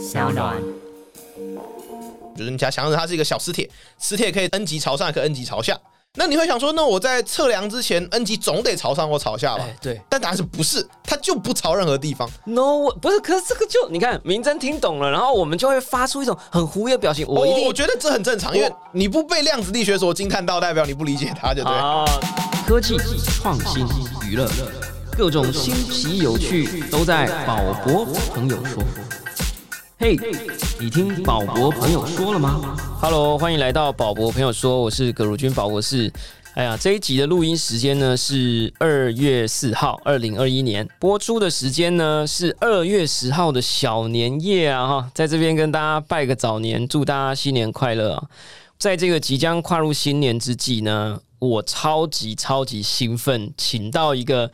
[0.00, 0.56] 小暖。
[2.36, 3.68] 就是你假想着它是一个小磁铁，
[3.98, 5.78] 磁铁可以 n 级朝上，可以 n 级朝下。
[6.14, 9.64] 那你会想说，那我在测量之前，n 级总得朝上或朝下吧？
[9.64, 10.84] 哎，对但答案是不是？
[11.04, 12.28] 它就不朝任何地方。
[12.46, 17.26] ，no，不是，可是这个就你看，明真听懂了，然后我们就会发出一种很狐疑的表情。
[17.28, 21.78] 我一定我我觉得这很正常，因为你不被量子力学所惊叹到，代表你不理解它，就对了。
[21.78, 22.04] 啊，
[22.66, 22.96] 科技
[23.38, 23.86] 创新
[24.26, 24.48] 娱乐，
[25.16, 28.82] 各种新奇有趣都在宝博朋友说。
[30.02, 30.16] 嘿，
[30.80, 36.10] 你听宝博朋友说了吗？Hello，欢迎来到宝博朋友说，我是葛如君宝博士。
[36.54, 48.26] 哎呀，这一集的录音时间呢是二月四号，二零二一年播出的时间呢是二月十号的小年夜啊哈，在这边跟大家拜个早年，祝大家新年快乐！
[48.78, 54.50] 在这个即将跨入新年之际呢，我超级超级兴奋，请到一个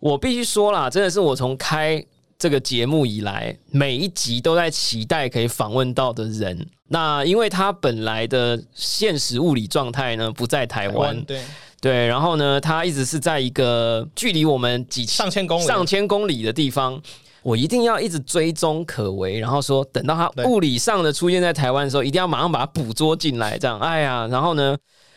[0.00, 2.04] 我必须说啦，真的是我从开
[2.42, 6.68] 这个节目以来，每一集都在期待可以访问到的人。
[6.88, 11.40] 那因为他本来的现实物理状态呢不在台湾，对，
[11.80, 17.00] 对，然后呢，他一直是在一个距离我们几上千公里，上千公里的地方，
[17.44, 24.76] 我一定要一直追踪可为，然后说等到他物理上的出现在台湾的时候，一定要马上把它捕捉进来，这样，哎呀，然后呢，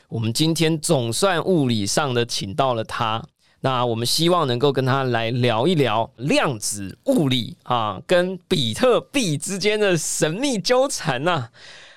[0.09, 3.23] 我们今天总算物理上的请到了他。
[3.65, 11.49] 那我们希望能够跟他来聊一聊量子物理啊，跟比特币之间的神秘纠缠呐、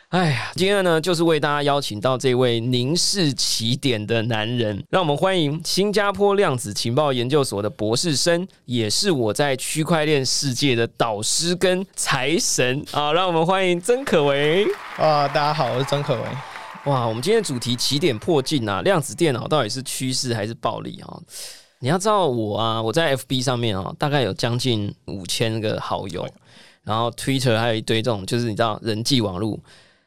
[0.09, 13.13] 哎呀，今天呢，就是为大家邀请到这位凝视起点的男人，让我们欢迎新加坡量子情报研究所的博士生，也是我在区块链世界的导师跟财神啊！
[13.13, 14.65] 让我们欢迎曾可为。
[14.97, 16.23] 啊，大家好，我是曾可为。
[16.85, 21.19] 哇，我们今天的主题起点破镜啊，量子电脑到底是趋势还是暴利啊？
[21.81, 26.27] 你要知道我啊，我在 FB 上面啊，大概有将近五千个好友，
[26.85, 29.59] 然后 Twitter 还有一堆这种，就是你知道人际网络，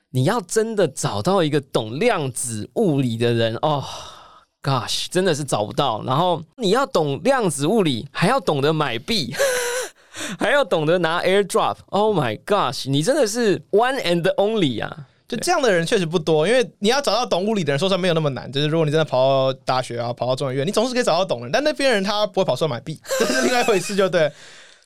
[0.10, 3.84] 你要真的找到一个懂量子物理的人哦。
[4.64, 6.04] Gosh，真的是找不到。
[6.04, 9.34] 然后你要懂量子物理，还要懂得买币，
[10.40, 11.78] 还要懂得拿 AirDrop。
[11.88, 15.08] Oh my gosh，你真的是 one and only 啊！
[15.32, 18.52] 就这样的人确实不多，因为你要找到懂物理的人，说实话没有那么难。
[18.52, 19.18] 就是如果你真的跑
[19.54, 21.52] 到大学啊，跑到中研院，你总是可以找到懂的人。
[21.52, 24.30] 但那边人他不会跑出来买币， 这是另外一回事，就对。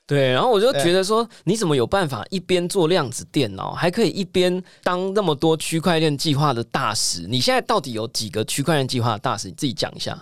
[0.06, 7.26] 对，然后我就对觉得说，你怎么有办法一边做量子电脑，还可以一边当那么多区块链计划的大使？
[7.26, 9.48] 你现在到底有几个区块链计划的大使？
[9.48, 10.16] 你自己讲一下。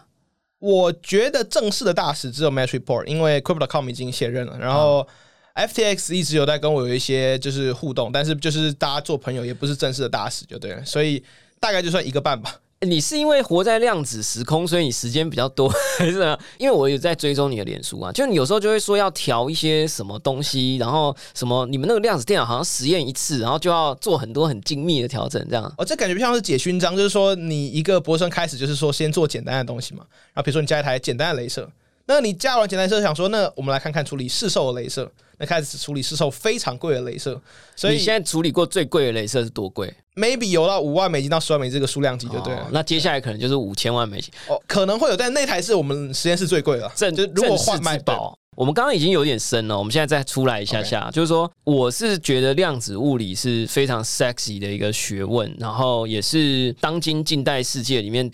[0.59, 5.07] 我觉得正式的大使只有 Match Report，因为 Crypto.com 已经卸任了，然后
[5.55, 10.85] FTX 一直有在跟我有一些就是互动，但是就是大家做朋友，也不是正式的大使，就对了。
[10.85, 11.23] 所以
[11.61, 12.61] 大概就算一个半吧。
[12.81, 16.39] 你是因为活在量子时空，所以你时间比较多，还是？
[16.59, 25.73] 因为我有在追踪你的脸书啊，就你有时候就会说要调一些什么东西，然后什么你们那个量子电脑好像实验一次，然后就要做很多很精密的调整，这样。
[25.79, 30.05] 哦，这感觉不像是解勋章，就是说你一个博士生开始就是说先做简单的东西嘛，
[30.35, 31.71] 然后比如说你加一台简单的镭射，
[32.07, 37.41] 那你加完简单镭射，想说那我们来看看处理市售的镭射，那开始处理市售非常贵的镭射，
[37.75, 42.61] 所以你现在处理过最贵的镭射是多贵？maybe 有到五万美金到十万美金这个数量级就对了。
[42.61, 44.31] 哦那接下来可能就是五千万美金。
[44.49, 48.39] 哦，可能会有，但那台是我们实验室最贵的，正就如果换卖宝。
[48.55, 58.31] 我们刚刚已经有点深了，我们现在再出来一下下就是说，我是觉得量子物理是非常 sexy 的一个学问，然后也是当今近代世界里面。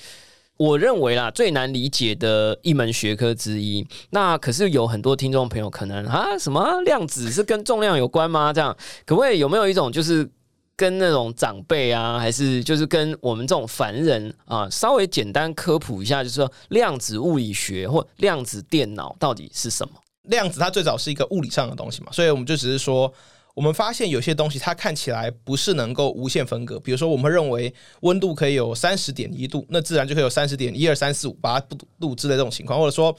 [0.61, 3.83] 我认为啦，最难理解的一门学科之一。
[4.11, 8.53] 那可是有很多听众朋友可能啊，什么量子是跟重量有关吗？
[8.53, 8.77] 这样
[9.07, 10.31] 可不可以有没有一种就是
[10.77, 19.95] 跟那种长辈啊，还是就是跟我们这种凡人啊，稍微简单科普一下，就是说量子物理学或量子电脑到底是什么？
[20.25, 23.11] 量子它最早是一个物理上的东西嘛，所以我们就只是说，
[23.61, 31.61] 我们发现有些东西它看起来不是能够无限分割，比如说我们认为温度可以有三十点一度，那自然就可以有三十点一二三四五八
[32.01, 33.15] 度之类这种情况，或者说，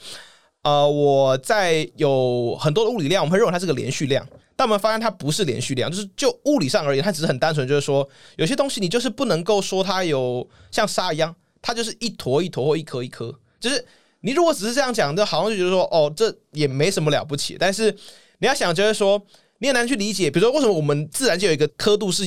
[0.62, 4.26] 呃，我在有很多的物理量，我们会认为它是个连续量。
[4.56, 13.86] 但我们发现它不是连续量，就是就物理上而言，它只是很单纯，就是说有些东西你就是不能够说它有像沙一样，它就是一坨一坨或一颗一颗，就是
[14.22, 17.56] 你如果只是这样讲，就好像就觉得说哦，这也没什么了不起。
[17.56, 17.96] 但是
[18.38, 19.24] 你要想，就是说
[19.62, 22.24] 你很难去理解，比如说为什么我们自然界有一个刻度是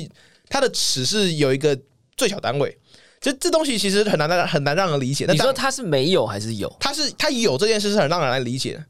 [0.48, 1.78] 它的尺是有一个
[2.16, 2.76] 最小单位，
[3.20, 5.26] 这这东西其实很难让很难让人理解。
[5.28, 6.74] 那你说它是没有还是有？
[6.80, 8.86] 它是它有这件事是很让人来理解的。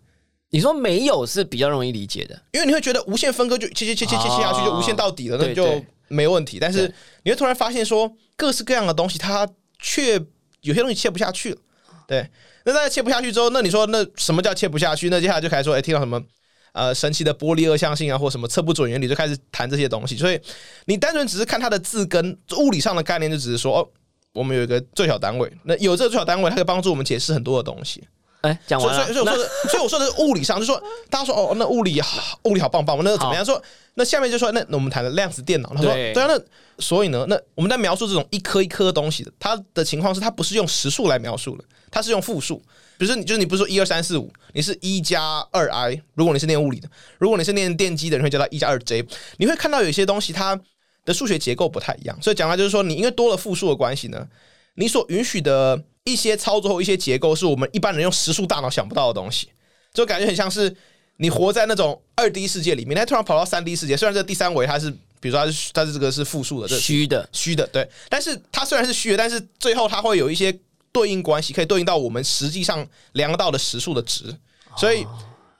[0.51, 6.59] 你说没有是比较容易理解的，因为你会觉得无限分割就切切切切切切下去就无限到底了，那就对对没问题。
[6.61, 6.93] 但是
[7.23, 9.49] 你会突然发现说，各式各样的东西它
[9.79, 10.21] 却
[10.61, 11.57] 有些东西切不下去了。
[12.07, 12.29] 对，
[12.63, 15.09] 那大家切不下去之后，那你说那什么叫切不下去？
[15.09, 16.21] 那接下来就开始说，哎、听到什么
[16.75, 20.17] 呃神奇的玻璃二象性啊，或什么测不准原理，就开始谈这些东西。
[20.17, 20.37] 所以
[20.85, 23.87] 你单纯只是看它的字根物理上的概念，就只是说哦，
[24.33, 28.03] 我们有一个最小单位，那有这个最小单位，它可以帮助我们解释很多的东西。
[28.41, 30.79] 哎，讲完了，所以，所以我说的，所以我说的是物理上，就说
[31.09, 33.43] 大家说哦，那物理好，物理好棒棒，那怎么样？
[33.43, 33.59] 说
[33.95, 36.39] 那下面就说那那我们谈的量子电脑，他说对对啊，那
[36.77, 42.61] 所以呢，那我们在描述这种一颗一颗的东西的，它的情况是它不是用实数来描述的，它是用复数。
[42.97, 49.05] 比如说你就是你不是说一二三四五，你是一加二 i，如果你是念物理的，如果你是念电机的，你会叫它一加二 j，
[49.37, 50.59] 你会看到有些东西它
[51.03, 54.27] 的数学结构不太一样，所以讲来就是说，你因为多了复数的关系呢，
[54.75, 59.49] 你所允许的一些操作或一些结构，是我们一般人用实数大脑想不到的东西，
[59.93, 60.75] 就感觉很像是
[61.17, 64.89] 你活在那种二 D 世界里面，它突然跑到三 D 世界，虽然这第三维它是，
[65.19, 70.57] 比如说它是它是这个是复数的，这虚的，虚的，对，但是它虽然是虚的，但是最后它会有一些
[70.95, 74.33] 对应关系，可以对应到我们实际上量到的时速的值，
[74.77, 75.05] 所以。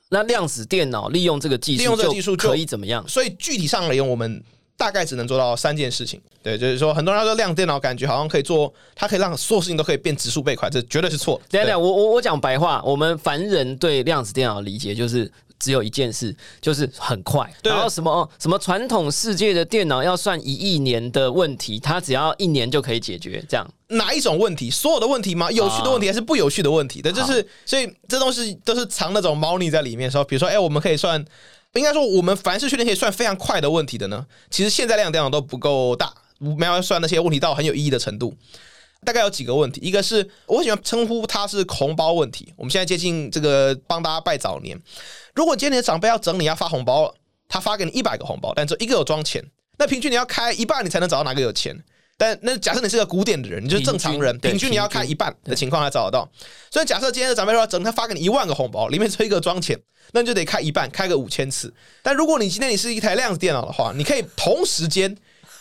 [0.10, 3.04] 那量子电脑利用这个技术，利用这个技术可以怎么样？
[3.08, 4.42] 所以具体上而言，我们
[4.78, 6.22] 大概只能做到三件事情。
[6.44, 11.46] 对，就是说，很多人说量子电脑感觉好像可以做，它可以让所有事情都可以变指数倍快，这绝对是错的。
[11.50, 15.30] 等一下，我我我讲白话，我们凡人对量子电脑的理解就是。
[15.58, 17.50] 只有一件事，就是很快。
[17.64, 23.42] 对然后什么哦什么传统世界的电脑要算一亿年的问题，它只要一年就可以解决。
[23.48, 24.70] 这样哪一种问题？
[24.72, 25.52] 所有的问题吗？
[25.52, 27.02] 有趣的问题还是不有趣的问题？
[27.02, 31.24] 对，就是所以这东西都是藏那种猫腻在里面的时候，比如说，哎、我们可以算，
[31.74, 38.36] 应该说我们凡是确定可以算非常快的问题的呢，其实现在量子电脑都不够大，没有算那些问题到很有意义的程度。
[39.04, 42.52] 大概有几个问题，一个是我喜欢称呼它是红包问题。
[42.56, 44.82] 我们现在接近这个帮大家拜早年，
[45.36, 47.14] 如果今天你的长辈要整理要发红包了，
[47.48, 49.46] 他发给你一百个红包，但只有一个有装钱，
[49.78, 51.84] 那平均你要开一半，你才能找到哪个有钱。
[52.18, 56.30] 但那假设你是个古典的人，你就是正常人，平均你要开一半的情况才找得到。
[56.72, 59.80] 所以假设今天的长辈说整，他发给你一万个红包，里面只有一个装钱，
[60.12, 61.74] 那你就得开一半，开个五千次。
[62.02, 65.16] 但如果你今天你是一台量子电脑的话，你可以同时间。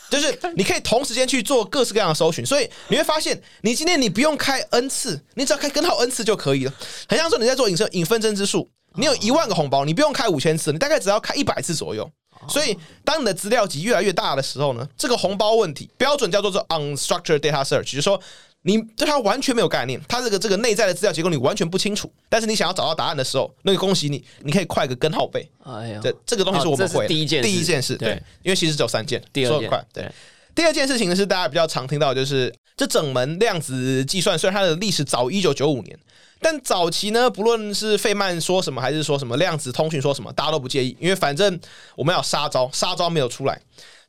[0.07, 6.73] 就是 你可以同时间去做各式各样的搜寻，所以你会发现，你今天你不用开 n 次，你只要开根号 n 次就可以了。
[7.09, 12.07] 很像说你在做引申引分针之术，你有一万个红包，你不用开五千次，你大概只要开一百次左右。
[12.47, 18.19] 所以，当你的资料集越来越大的时候呢，这个红包问题标准叫做做 unstructured data search，就是说
[18.63, 22.11] 你对它完全没有概念，它这个这个内在的资料结构你完全不清楚。
[22.27, 25.47] 但是你想要找到答案的时候，那个恭喜你，你可以快个根号倍。
[25.63, 30.11] 哎呀，这这个东西是我们会的第一件事第一件事，对对，因为其实只有三件，第二件快，对。
[30.55, 35.99] 第二件事情呢是大家比较常听到，就是这整门量子计算，虽然它的历史早一九九五年，
[36.45, 41.59] 但早期呢，不论是费曼说什么，还是说什么量子通讯说什么，大家都不介意，因为反正
[41.95, 43.59] 我们要杀招，杀招没有出来，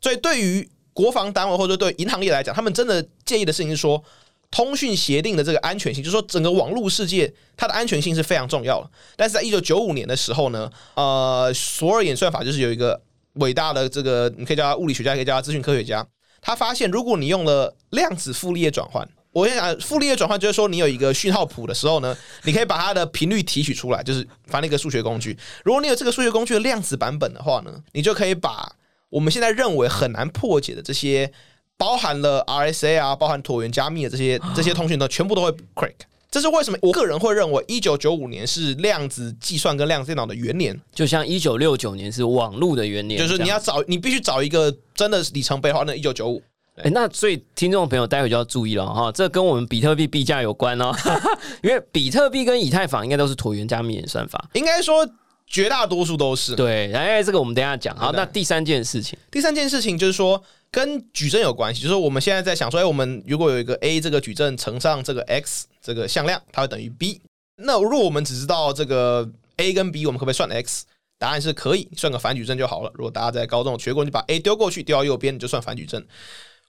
[0.02, 4.04] 所以对于国防单位或者对银行业来讲，他们真的介意的事情是说。
[4.48, 8.88] 通讯协定的这个安全性，就是说整个网络世界它的安全性是非常重要的。
[9.16, 12.98] 但是在一九九五年的时候呢，呃，索尔演算法就是有一个
[13.34, 16.06] 伟大的这个，你可以叫他物理学家，也可以叫他资讯科学家。
[16.40, 19.06] 他发现，如果你用了量子傅立叶转换，
[19.36, 25.36] 我先讲傅立叶转换，就是说你有一个讯号谱的时候呢，你可以把它的频率提取出来，就是反正一个数学工具。
[25.62, 28.72] 如果你有这个数学工具的量子版本的话呢，你就可以把
[29.10, 31.30] 我们现在认为很难破解的这些
[31.76, 35.92] 包含了 RSA 啊，包含椭圆加密的这些这些通讯呢，全部都会 crack。
[36.30, 36.78] 这是为什么？
[36.80, 46.42] 我个人会认为，一九九五年是量子计算跟量子电脑的元年，就像一九六九年是网络的元年，就是你要找，你必须找一个真的里程碑的话，那一九九五。
[46.82, 50.92] 哎，那所以听众朋友待会就要注意了哈，这跟我们比特币币价有关哦，
[51.62, 54.48] 因为比特币跟以太坊应该都是椭圆加密演算法。
[54.52, 55.08] 应该说
[55.46, 56.54] 绝大多数都是。
[56.54, 57.96] 对，哎，这个我们等一下讲。
[57.96, 67.20] 好，那第三件事情，第三件事情就是说，跟矩阵有关系，就是我们现在在想说，哎，我们如果有一个 a 这个矩阵乘上这个 x 这个向量，它会等于 b。
[67.56, 70.84] 那如果我们只知道这个 a 跟 b，我们可不可以算 x？
[71.18, 72.90] 答案是可以，算个反矩阵就好了。
[72.94, 76.06] 如果大家在高中学过，你把 a 丢过去，丢到右边，你就算反矩阵。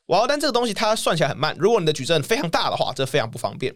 [0.08, 1.56] 哇，但这个东西它算起来很慢。
[1.58, 3.74] 如果你的矩阵非常大的话，这非常不方便。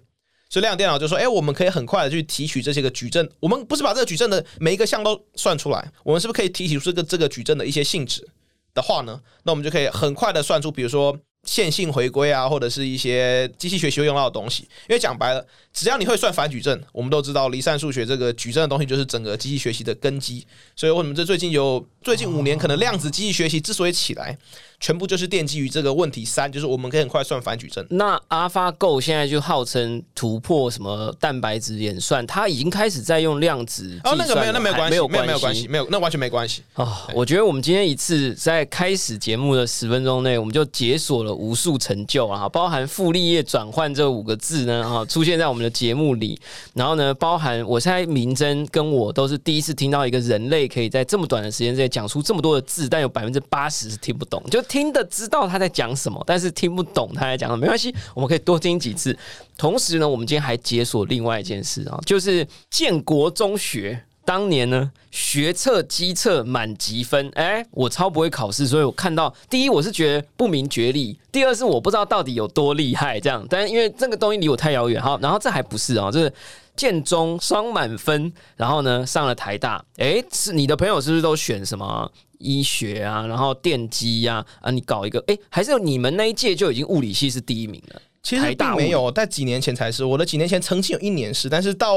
[0.50, 3.30] 所以量子电脑就说：“哎、我们可以很快的去提取这些个矩阵。
[3.40, 8.28] 我们不是把这个矩阵的每一个项都算出来，我们是不是可以提取出这个这个矩阵的一些性质
[8.74, 9.22] 的话呢？
[9.44, 14.64] 那我们就可以很快的算出，比如说线性回归啊，或者是一些机器学习用到的东西。
[14.64, 20.46] 因为讲白了，只要你会算反矩阵，我们都知道离散数学这个矩阵的东西就是整个机器学习的根基。
[20.76, 24.38] 所以为什么这最近有最近五年可能量子机器学习之所以起来，
[24.82, 27.86] 全部就是奠基于这个问题三，就是我们可以很快算反矩阵。
[27.92, 36.64] 那 AlphaGo 现在就号称突破什么蛋白质演算，它已经开始在用量子计哦，算那个没有，那没有关系，没有没有没有关系，没有，那完全没关系。
[36.76, 46.40] 哦，我觉得我们今天一次在开始节目的十分钟内，我们就解锁了了无数成就啊，包含傅立叶转换这五个字呢，哈，出现在我们的节目里。
[46.74, 57.60] 然后呢，包含我猜明真跟我都是第一次听到一个人类可以在这么短的时间之内讲出这么多的字，但有百分之八十是听不懂，就听得知道他在讲什么，但是听不懂他在讲什么。
[57.60, 59.14] 没关系，我们可以多听几次。
[59.58, 64.02] 同时呢，我们今天还解锁另外一件事啊，就是建国中学。
[64.24, 73.46] 当年呢，学测、机测满级分，哎，我超不会考试，所以我看到第一，我是觉得不明觉厉；第二是我不知道到底有多厉害，这样。
[73.50, 76.32] 但因为这个东西离我太遥远，哈，然后这还不是啊，就是
[76.78, 82.10] 建中双满分，然后呢上了台大，哎，是你的朋友是不是都选什么
[82.42, 88.02] 医学啊，然后电机呀，啊，你搞一个，哎，还是你们那一届就已经物理系是第一名了？
[88.24, 91.96] 其实并没有，在几年前才是，我的几年前曾经有一年是，但是到。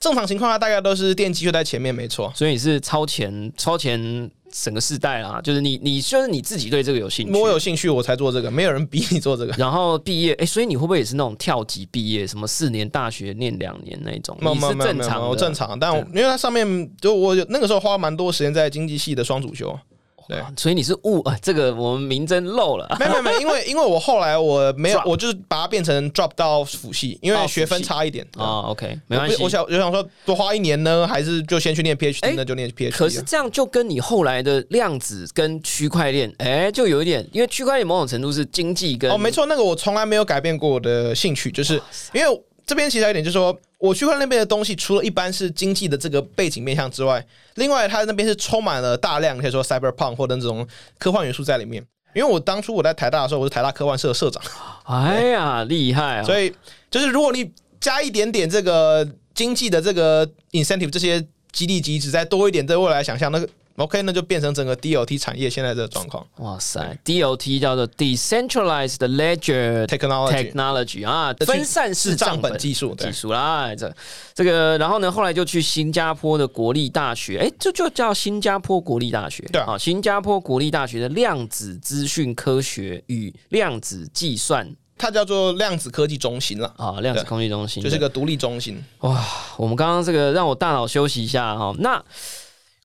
[0.00, 2.32] 正常情况下，大概都是电机就在前面，没错。
[2.32, 5.40] 所以你是超前，超前整个世代啊！
[5.40, 9.52] 就是你，你就是你自己对这个有兴趣，我有兴趣我才做这个，没有人逼你做这个。
[9.58, 14.36] 然后毕业，哎，所以你会不会也是那种跳级毕业，什么四年大学念两年那种？
[14.40, 15.78] 你是正常，正常。
[15.78, 19.78] 但因为它上面就我那个时候花蛮多时间在经济系的双主修。
[20.28, 22.86] 对，所以你是误啊， 这个我们名真漏了。
[23.00, 28.68] 没没没，因为因为我后来我没有， 我就是把它变成 drop 到辅系，因为学分差一点啊。
[28.68, 29.42] OK，没关系。
[29.42, 32.90] 我想我想说多花一年呢，还是就先去念 PhD，那就念 PhD。
[32.90, 41.80] 可是这样就跟你后来的量子跟区块链，哎，就有一点，因为区块链某种程度是经济跟哦，没错，那个我从来没有改变过我的兴趣，就是
[42.12, 42.42] 因为。
[42.68, 50.66] 这边其实有一点，就是说，我区块链那边的东西，除了一般是经济的这个背景面向之外，另外它那边是充满了大量可以说 cyberpunk 或者那种
[50.98, 51.84] 科幻元素在里面。
[52.14, 54.42] 因为我当初我在台大的时候，我是台大科幻社社长。
[54.84, 56.24] 哎呀，厉害！
[56.24, 56.52] 所以
[56.90, 63.48] 就是如果你加一点点这个经济的这个 incentive 这些激励机制，再多一点对未来想象那个。
[63.78, 66.26] OK，那就变成整个 DOT 产业现在的状况。
[66.38, 73.72] 哇塞，DOT 叫做 Decentralized Ledger Technology 啊，分散式账本技术技术啦。
[73.76, 73.94] 这
[74.34, 79.44] 这个，然后呢，后来就去新加坡的国立大学，哎，这就叫新加坡国立大学。
[79.52, 88.82] 对啊，新加坡国立大学的量子资讯科学与量子计算，它叫做量子科技中心了啊，量子科技中心就是个独立中心。
[89.02, 89.24] 哇，
[89.56, 92.04] 我们刚刚这个让我大脑休息一下哈，那。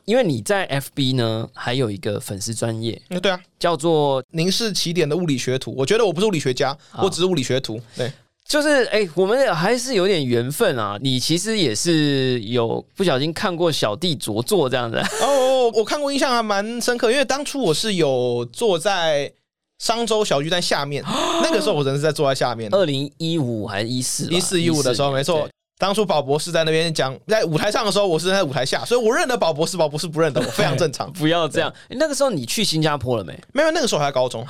[0.05, 5.73] 因为你在 FB 呢，还有一个粉丝专业，嗯，对啊，叫做“凝视起点”的物理学徒。
[5.77, 7.79] 我觉得我不是物理学家，我只是物理学徒。
[7.95, 8.11] 对，
[8.45, 10.97] 就是哎，我们还是有点缘分啊。
[11.01, 17.11] 你其实也是有不小心看过小弟着作这样子 哦，我看过，印象还蛮深刻。
[17.11, 19.31] 因为当初我是有坐在
[19.79, 21.01] 商周小巨蛋下面，
[21.41, 22.69] 那个时候我人是在坐在下面。
[22.73, 25.47] 二零一五还是一四一四一五的时候，没错。
[25.77, 31.11] 当初宝博士在那边讲，在舞台上的时候，我是在舞台下，所以我认得宝博士，宝博士不认得我，非常正常。
[31.13, 31.73] 不要这样。
[31.89, 33.37] 那个时候你去新加坡了没？
[33.53, 34.41] 没有，那个时候还高中，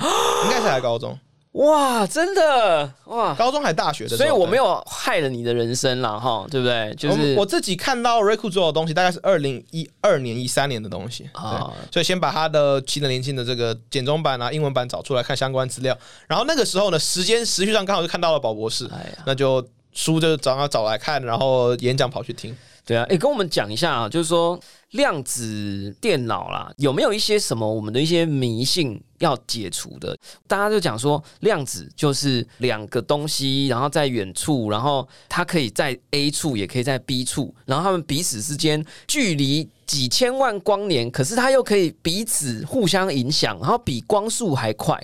[0.44, 1.18] 应该是还高中。
[1.54, 6.92] 哇，真的哇，高中还大学的，所以我没有害了你的人生了哈，对不对？
[6.96, 18.88] 就是我自己看到瑞库做的东西，大概是二零一二年、一三年的东西啊，所以先把他的七的年轻的这个简中版啊、英文版找出来看相关资料，然后那个时候呢，时间时序上刚好就看到了宝博士，
[19.24, 19.64] 那就。
[19.94, 22.54] 书就找他找来看，然后演讲跑去听。
[22.86, 24.60] 对啊，哎，跟我们讲一下啊，就是说
[24.90, 30.14] 量子电脑啦，有没有一些什么我们的一些迷信要解除的？
[30.46, 45.02] 大家就讲说，量子就是两个东西，然后在远处，然后它可以在 A 处，也可以在 B 处，然后他们彼此之间距离几千万光年，可是它又可以彼此互相影响，然后比光速还快。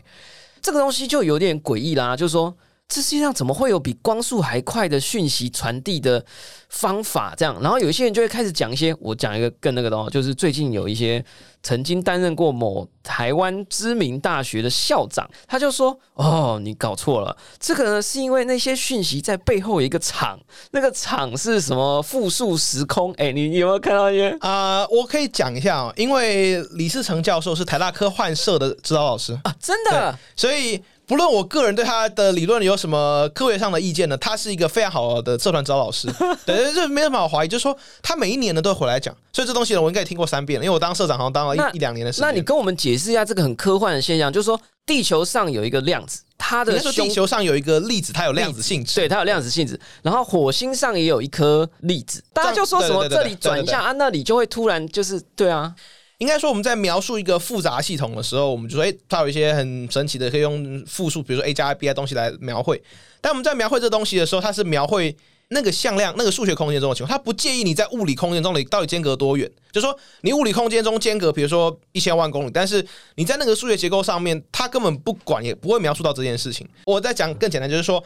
[0.60, 2.54] 这个东西就有点诡异啦，就是说。
[2.90, 6.22] 这世界上怎么会有比光速还快的讯息传递的
[6.68, 7.32] 方法？
[7.36, 11.24] 这样，然后有一些人就会开始讲一些，我讲一个更那个的哦，就是最近有一些
[11.62, 20.36] 曾经担任过某台湾知名大学的校长，他就说：“哦，你搞错了，这个呢是因为那些讯息在背后有一个场，
[20.72, 23.12] 那个场是什么复数时空？
[23.22, 24.36] 哎，你有没有看到一些？
[24.40, 30.82] 啊，我可以讲一下哦，因为李世成教授是台大科幻社的指导老师啊，真的，所以。
[31.10, 36.06] 不论我个人对他的理论有什么科学上的意见呢，他是一个非常好的社团指导老师，
[36.46, 37.48] 对，这没什么好怀疑。
[37.48, 40.64] 就是说，他每一年呢都会回来讲，所以这东西呢，我应该也听过三遍了。
[40.64, 42.28] 因为我当社长好像当了一一两年的时间。
[42.28, 49.80] 那你跟我们解释一下这个很科幻的现象，就是说，地球上有一个量子，它的地球上有一个粒子，它有量子性质，对，它有量子性质。
[50.02, 55.74] 然后火星上也有一颗粒子，大家就说什么这里转一下啊，那里就会突然就是对啊。
[56.20, 62.80] 应该说，我们在描述一个复杂系统的时候，我们就说，哎，它有一些很神奇的，可以用复数，比如说 a 加 b 的东西来描绘。
[63.22, 65.16] 但我们在描绘这东西的时候，它是描绘
[65.48, 69.50] 那个向量、那个数学空间中的情况，它不介意你在物理空间中你到底间隔多远。
[69.72, 76.68] 就说你物理空间中间隔，比如说一千万公里，但是你在那个数学结构上面，它根本不管，也不会描述到这件事情。
[76.84, 77.96] 我在讲更简单，就是说，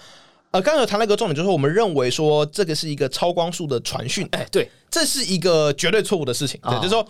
[0.53, 6.61] 呃，刚刚有谈了一个重点，就是我们认为说这个是一个超光速的传讯，哎，对，这是一个绝对错误的事情。
[6.63, 7.05] 对，就是说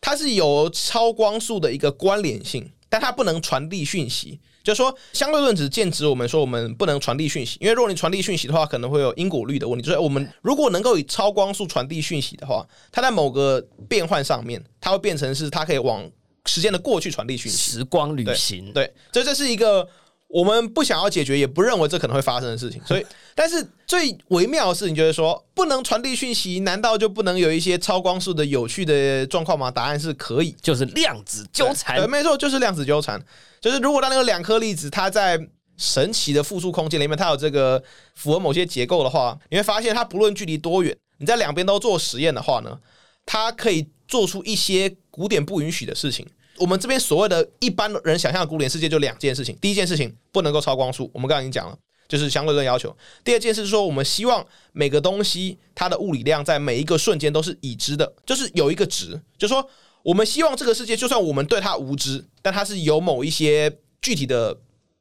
[0.00, 4.40] 它是有超光速的一个关联性，但它不能传递讯息。
[4.62, 9.86] 就是说，相对论只剑指我们说我们不能传递讯息，因为如果你传递讯息的话，可能会有因果律的问题。
[9.86, 16.10] 就是我们如果能够以超光速传递讯息的话，它在某个变换上面，它会变成是它可以往
[16.46, 18.72] 时间的过去传递讯息，时光旅行。
[18.72, 19.88] 对，所以这是一个。
[20.28, 29.70] 我们不想要解决，也不认为这可能会发生的事情，所以， 但是最微妙的事情就是说，不能传递讯息，难道就不能有一些超光速的有趣的状况吗？
[29.70, 31.96] 答案是可以，就是量子纠缠。
[31.96, 33.18] 对，没错，就是量子纠缠。
[33.60, 35.40] 就是如果当那个两颗粒子它在
[35.78, 37.82] 神奇的复数空间里面，它有这个
[38.14, 42.78] 符合某些结构的话，你会发现它不论距离多远，你在两边都做实验的话呢，
[43.24, 46.26] 它可以做出一些古典不允许的事情。
[46.58, 51.76] 我们这边所谓的一般人想象的古典世界就两件事情，第一件事情不能够超光速，我们刚刚已经讲了，
[52.08, 52.94] 就是相对论要求。
[53.22, 59.68] 第二件事是说，我们希望每个东西它的物理量在每一个瞬间都是已知的，就是有一个值，就是说
[60.02, 64.56] 我们希望这个世界就算我们对它无知，但它是有某一些具体的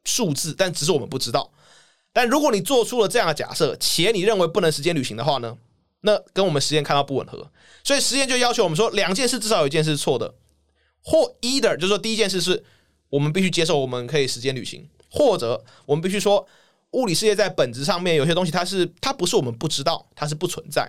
[0.06, 1.52] 数字，但只是我们不知道。
[2.14, 5.56] 但如果你做出了这样的假设，且你认为不能时间旅行的话呢，
[6.02, 7.50] 那跟我们实验看到不吻合，
[7.84, 10.34] 所以实验就要求我们说，两件事至少有一件事是错的。
[11.10, 12.62] 或 either 就是说，第一件事是
[13.10, 16.46] 我们必须接受我们可以时间旅行，或者我们必须说，
[16.92, 20.86] 物理世界在本质上面有些东西它是它不是我们不知道，它是不存在。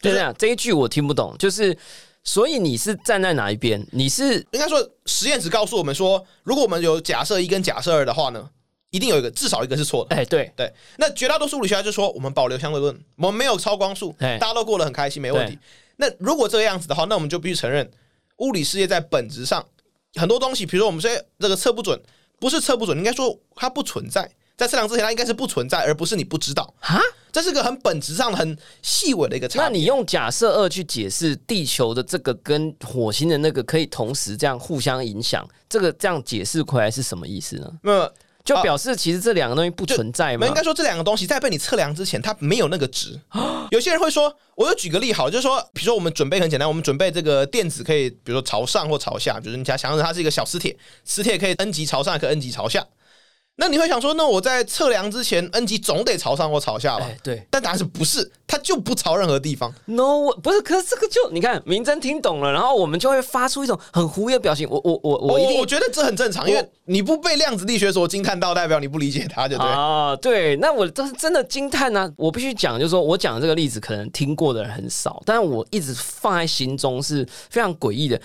[0.00, 1.76] 对呀，这一句我听不懂，就是
[2.22, 3.84] 所以你是站在哪一边？
[3.90, 8.48] 你是应该说实验只告诉我们说，如果我们有假设一跟假设二的话呢，
[8.90, 10.14] 一定有一个至少一个是错的。
[10.14, 15.58] 哎，对对，那绝大多数物理学家就说我们保留相对论，我们没有超光速，大家都过得很开心，没问题。
[15.96, 17.90] 那如果这个样子的话，那我们就必须承认。
[18.40, 19.64] 物理世界在本质上
[20.16, 21.98] 很多东西，比如说我们说这个测不准，
[22.38, 24.30] 不是测不准，应该说它不存在。
[24.56, 27.00] 在测量之前，它应该是不存在，而不是你不知道啊。
[27.32, 29.62] 这是个很本质上很细微的一个差。
[29.62, 37.72] 那你用假设二去解释地球的这个跟火星的那个可以同时这样互相影响，这个这样解释回来是什么意思呢？
[37.82, 38.12] 那
[38.44, 40.46] 就表示其实这两个东西不存在吗？
[40.46, 43.18] 应该说这两个东西在被你测量之前，它没有那个值。
[43.70, 52.84] 有些人会说，我就举个例好，就是说，比如说我们准备很简单，我们准备这个电子可以，比如说朝上或朝下，比如你想想它是一个小磁铁，磁铁可以 n 级朝上，也可以 n 级朝下。
[53.60, 57.06] 那你会想说，那我在测量之前，n 级总得朝上或朝下吧？
[57.22, 58.32] 对，但答案是不是？
[58.46, 59.70] 它就不朝任何地方。
[59.84, 64.66] No，不是，可是这个就你看，明真听懂了，然后我们就会发出一种很狐疑的表情。
[64.70, 70.16] 我我我我一定，我觉得这很正常，因为你不被量子力学所惊叹到，代表你不理解它，就对啊。
[70.16, 72.10] 对，那我这是真的惊叹呢。
[72.16, 78.18] 我必须讲，就是说我讲的这个例子，可能听过的人很少，但是我一直放在心中是非常诡异的。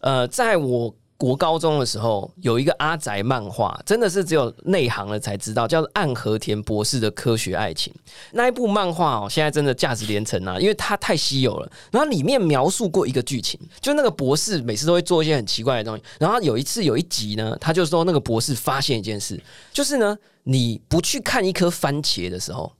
[0.00, 0.94] 呃，在我。
[1.18, 7.92] 国高中的时候有一个阿宅漫画，真的是只有内行了才知道，叫做岸和田博士的科学爱情
[8.30, 11.68] 那一部漫画哦，现在真的价值连城啊，因为它太稀有了。
[11.90, 16.02] 然后里面描述过一个剧情，就那个博士每次都会做一些很奇怪的东西。
[16.20, 22.72] 然后有一次有一集呢，他就说那个博士发现一件事，就是呢，你不去看一颗番茄的时候。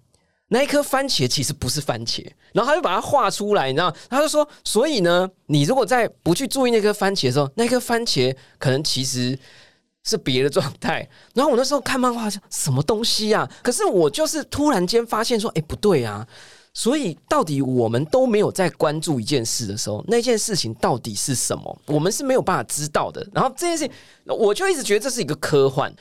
[0.48, 3.94] 那一颗番茄其实不是番茄，然后他就把它画出来，你知道？
[4.08, 9.38] 他就说，所以呢，你如果在不去注意那颗番茄的时候，那颗番茄可能其实
[10.04, 11.06] 是别的状态。
[11.34, 13.46] 然后我那时候看漫画，什么东西啊？
[13.62, 16.26] 可是我就是突然间发现说，哎，不对啊！
[16.72, 21.78] 所以到底我们都没有在关注一件事的时候，那件事情到底是什么？
[21.86, 23.26] 我们是没有办法知道的。
[23.34, 23.92] 然后这件事情，
[24.24, 25.92] 我就一直觉得这是一个科幻。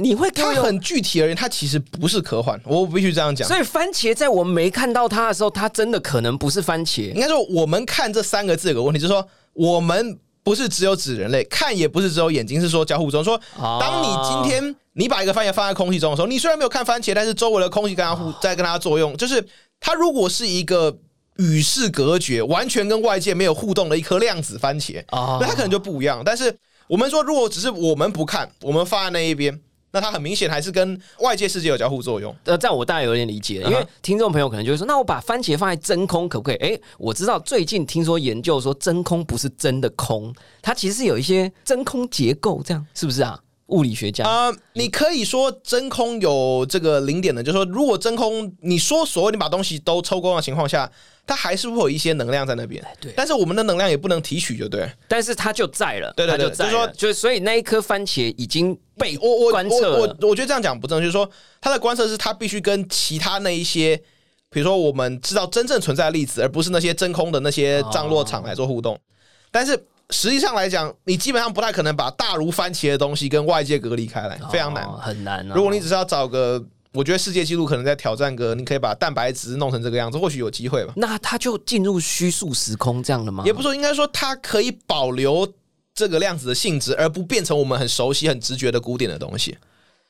[0.00, 3.46] 你会它很具体而言，它其实不是科幻，我必须这样讲。
[3.48, 7.12] 所以番茄在我们没看到它的时候，它真的可能不是番茄。
[7.12, 13.24] 应该说，我们看这三个字有个问题，就是说我们不是只有指人类看，也不是只有眼睛，是说交互中。
[13.24, 19.16] 说，当你今天你把一个番茄放在空气中的时候，你虽然没有看番茄，但是周围的空气跟它互在跟它作用。
[19.16, 19.44] 就是
[19.80, 20.96] 它如果是一个
[21.38, 26.22] 与世隔绝、完全跟外界没有互动的一颗量子番茄那它可能就不一样。
[26.24, 29.60] 但是我们说，如果只是我们不看，我们放在那一边。
[29.92, 32.34] 那它很明显还是跟外界世界有交互作用。
[32.44, 36.56] 呃，这样我大概有点理解，因为听众朋友可能就会说，那我把番茄放在真空可不可以？
[36.56, 43.38] 哎，我知道最近听说研究说真空不是真的空，它其实是有一些真空结构，这样是不是啊？
[43.66, 50.90] 物理学家啊，你可以说真空有这个零点的，就是说如果真空，你说所有你把东西都抽光的情况下。
[51.24, 54.90] 它还是会有一些能量在那边，对，但是我们的能量也不能提取，就对。
[55.06, 60.00] 但是它就在了，对对对，就是说，就所以那一颗番茄已经被我观测。
[60.00, 63.96] 我我觉得这样讲不正确，就是说它的观测是它必须跟其他那一些
[64.50, 68.98] 比如说我们知道真正存在的粒子，而不是那些真空的那些降落场来做互动。
[69.52, 69.80] 但是
[70.12, 74.84] 实际上来讲，你基本上不太可能把大如番茄的东西跟外界隔离开来，非常难。
[74.84, 75.54] 哦很难哦。
[75.56, 80.92] 如果你只是要找个，我觉得世界纪录可能在挑战个，你可以把蛋白质弄成这个样子，或许有机会吧。
[80.94, 83.42] 那它就进入虚数时空这样了吗？
[83.46, 85.50] 也不说，应该说它可以保留
[85.94, 89.56] 这个量子的性质，而不变成我们很熟悉、很直觉的古典的东西。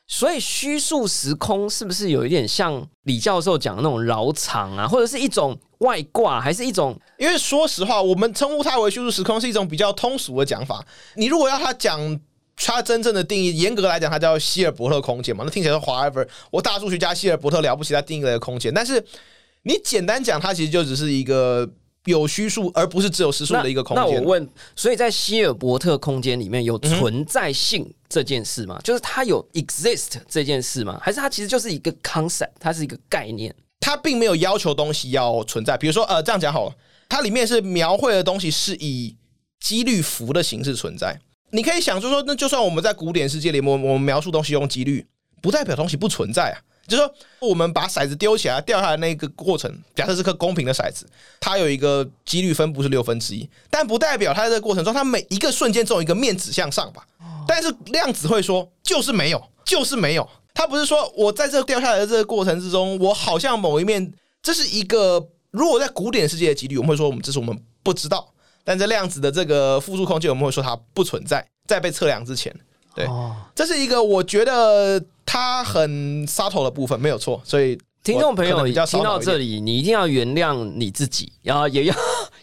[0.06, 10.84] 所以虚数时空是不是有一点像李教授讲的那种绕场啊，或者是一种外挂，还是一种因为说实话，我们称呼它为虚数时空是一种比较通俗的讲法。
[11.16, 12.20] 你如果要它讲
[12.54, 15.44] 它真正的定义，严格来讲，它叫希尔伯特空间嘛。
[15.44, 18.72] 那听起来说 however，我大数学家希尔伯特了不起，他定义了一个空间。
[18.72, 19.02] 但是
[19.62, 21.68] 你简单讲，它其实就只是一个
[22.04, 24.04] 有虚数，而不是只有实数的一个空间。
[24.04, 28.80] 那我问，所以在希尔伯特空间里面有存在性这件事吗？
[28.82, 30.98] 就是它有 exist 这件事吗？
[31.00, 33.54] 还是它其实就是一个 concept，它是一个概念？
[33.80, 35.76] 它并没有要求东西要存在。
[35.76, 36.74] 比如说，呃，这样讲好了，
[37.08, 39.16] 它里面是描绘的东西是以
[39.60, 41.20] 几率符的形式存在。
[41.50, 45.06] 你可以想，就说，那就算我们在古典世界里，我我们描述东西用几率，
[45.40, 46.56] 不代表东西不存在啊。
[46.92, 51.06] 就是说，我们把骰子丢起来掉下来那个过程，假设是颗公平的骰子，
[51.40, 57.06] 它有一个几率分布是六分之一，但不代表它在这个过程中，它每一个瞬间只有一个面指向上吧。
[57.48, 60.28] 但是量子会说，就是没有，就是没有。
[60.54, 68.32] 它不是说我在这掉下来的这个过程之中，我好像某一面，这是一个如果在古典世界的几率，我们会说我们这是我们不知道。
[68.62, 72.54] 但在量子的这个复数空间，我们会说它不存在，在被测量之前。
[72.94, 77.40] 对，哦，这是一个我觉得他很 subtle 的部分，没有错。
[77.44, 81.94] 所以听众朋友我可能比较听到这里，你一定要原谅你自己，然后 也要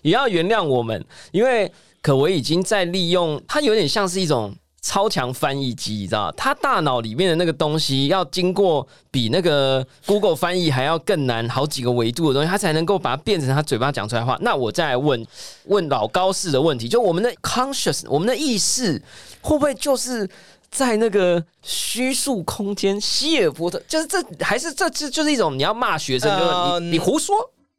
[0.01, 14.37] 也要原谅我们，因为可维已经在利用，它有点像是一种超强翻译机，你知道，他大脑里面的那个东西要经过比那个 Google 翻译还要更难好几个维度的东西，他才能够把它变成他嘴巴讲出来的话。
[14.39, 15.27] 那我再来问
[15.65, 18.99] 问老高式的问题，就我们的 conscious，我们的意识
[19.41, 20.29] 会不会就是？
[20.71, 27.35] 在那个虚数空间，希尔伯特就是这，还是这这就是一种你要骂学生，就是呃你你胡说，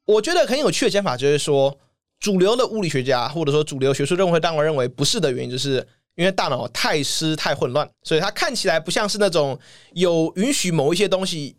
[0.06, 1.72] 我觉得很有趣的讲法就是说，
[2.18, 9.56] 主流的物理学家或者说主流学术认为，当然认为不是的原因，就是因为大脑太湿太混乱，所以它看起来不像是那种
[9.92, 11.54] 有允许某一些东西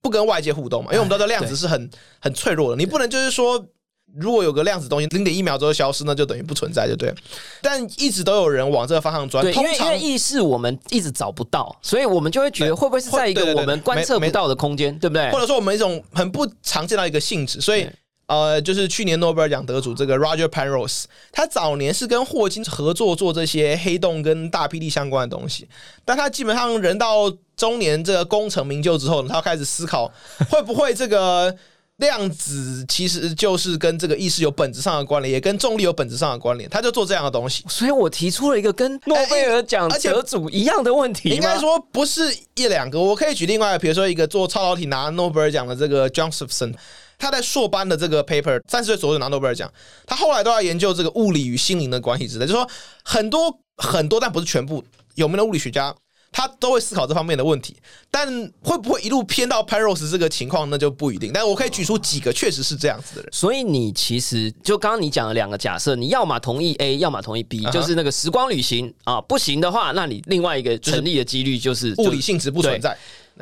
[0.00, 0.92] 不跟外界互动嘛。
[0.92, 1.90] 因为我们知道量子是很
[2.20, 3.66] 很脆弱的，你不能就是说。
[4.18, 7.14] 如果有个量子东西零点一秒之后消失，那就等于不存在，就对。
[7.62, 15.40] 但一直都有人往这个方向钻，对，因通常为因为意识我们一直找不到，所以我们就会觉得会不会是在一个我们观测不到的空间，对不对或？
[15.40, 17.88] 者说我们一种很不常见到一个性质，所以
[18.26, 25.66] 呃，就是去年诺贝尔奖得主这个 Roger Penrose，他早年是跟霍金合作做这些黑洞跟大霹雳相关的东西，
[26.04, 30.12] 但他基本上人到中年这个功成名就之后呢，他开始思考
[30.50, 31.56] 会不会这个。
[31.98, 36.68] 量子其实就是跟这个意识有本质上的关联，也跟重力有本质上的关联。
[36.68, 46.74] 他就做这样的东西，所以我提出了一个跟诺贝尔奖得主一样的问题吗，应该说不是一两个，我可以举另外，比如说一个做超导体拿诺贝尔奖的这个 Johnson，
[47.18, 49.70] 他在硕班的这个 paper 三十岁左右拿诺贝尔奖，
[50.06, 52.68] 他后来都要研究这个物理与心灵的关系之类，就是说
[53.04, 54.82] 很多很多，但不是全部
[55.14, 55.94] 有名的物理学家。
[56.32, 57.76] 他都会思考这方面的问题，
[58.10, 58.26] 但
[58.62, 61.30] 会不会一路偏到 Penrose 这个情况，那就不一定。
[61.32, 63.30] 但我可以举出几个确实是这样子的人。
[63.30, 72.80] 所以你其实就刚刚你讲的两个假设，你要么同意 A，要么同意 B，、就是那个时光旅行啊，不行的话，那你另外一个成立的几率就是物理性质不存。
[72.80, 72.96] 在，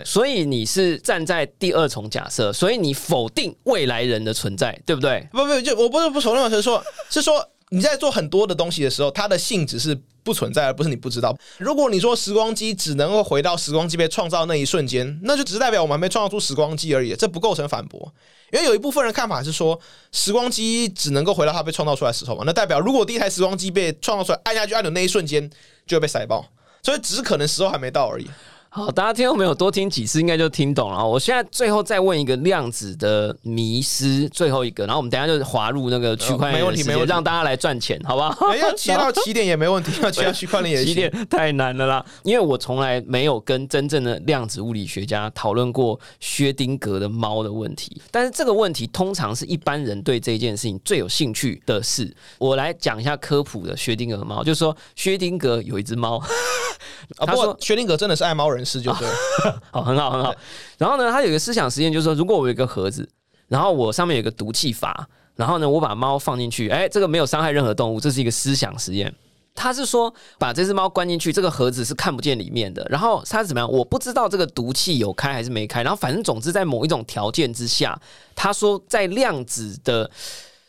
[0.05, 5.27] 所以你是站在第二重假设，所以你否定未来人的存在，对不对？
[5.31, 9.97] 不不，就我不是不承认，是说，是说你在做很多的东西的时候，它的性质是
[10.31, 11.37] 不存在，而不是你不知道。
[11.59, 18.13] 如果你说时光机只能够回到时光机被创造那一瞬间，那就只是代表我们还没创造出时光机而已，这不构成反驳。
[18.53, 19.77] 因为有一部分人看法是说，
[20.13, 25.51] 时光机只能够回到它被创造出来时候嘛，那代表如果第一台时光机被创造出来，按下去按钮那一瞬间
[25.85, 26.47] 就会被塞爆，
[26.81, 28.31] 所以只是可能时候还没到而已。
[28.73, 31.05] 好，大家听众没有多听几次，应该就听懂了。
[31.05, 38.49] 我现在最后再问一个量子的迷失，最后一个，然后我们等下就滑入那个区块链没问题没问题让大家来赚钱，好不好？
[38.49, 40.95] 没要切到起点也没问题，要切到区块链也起。
[40.95, 52.09] 点太难了啦，因为我从来没有跟真正的量子物理学家讨论过薛丁格的猫的问题，但是这个问题通常是一般人对这件事情最有兴趣的事。
[52.39, 56.23] 我来讲一下科普的薛丁格的猫，就是说薛丁格有一只猫，
[57.19, 59.15] 啊，不过薛定格真的是爱猫人士，就对了。
[59.71, 60.35] 好，很好，很好。
[60.79, 63.09] 然后呢，他有一个思想实验，就是说，如果我有一个盒子，
[63.49, 69.13] 然后我上面有一个毒气阀，然后呢，我把猫放进去，哎，这个没有伤害任何动物，这是一个思想实验。
[69.53, 72.87] 他是说把这只猫关进去，这个盒子是看不见里面的。
[72.89, 73.71] 然后它是怎么样？
[73.71, 75.83] 我不知道这个毒气有开还是没开。
[75.83, 78.01] 然后反正总之在某一种条件之下，
[78.35, 80.09] 他说在量子的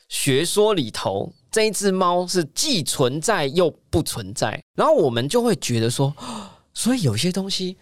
[0.10, 4.62] 学说里头，这一只猫是既存在又不存在。
[4.76, 6.14] 然后我们就会觉得说，
[6.74, 7.78] 所以有些东西。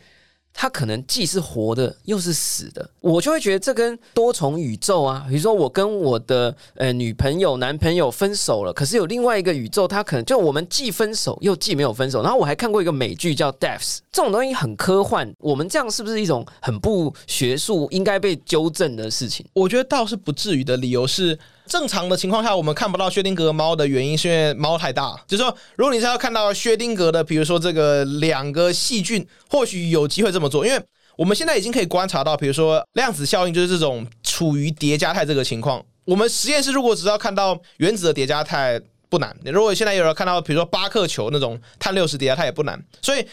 [0.51, 12.23] 它可能既是活的，又是死的，我就会觉得这跟多重宇宙啊，比如说我跟我的呃女朋友、男朋友分手了，可是有另外一个宇宙，它可能就我们既分手又既没有分手。
[12.23, 19.45] 然后我还看过一个美剧叫《Deaths》，这种东西很科幻，我们这样是不是一种很不学术、应该被纠正的事情？
[19.53, 21.37] 我觉得倒是不至于的，理由是。
[21.69, 25.15] 正常的情况下，我们看不到薛定谔猫的原因是因为猫太大。
[25.27, 30.65] 就是说，如果你是要看到薛定谔的，比如说这个两个细菌，或许有机会这么做。
[30.65, 30.83] 因为
[31.15, 35.85] 我们现在已经可以观察到，比如说量子效应，就是这种处于叠加态这个情况。
[36.05, 43.25] 我们实验室如果只要看到原子的叠加态不难，如果现在有人看到，比如说巴克球那种碳六十叠加态也不难，所以。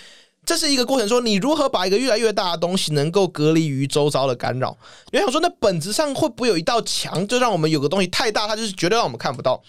[0.46, 4.78] 这是一个过程，说你如何把一个越来越大的东西能够隔离于周遭的干扰。
[5.11, 9.61] 你想说，那本质上会不会有一道墙，就让我们有个东西太大，它就是绝对让我们看不到？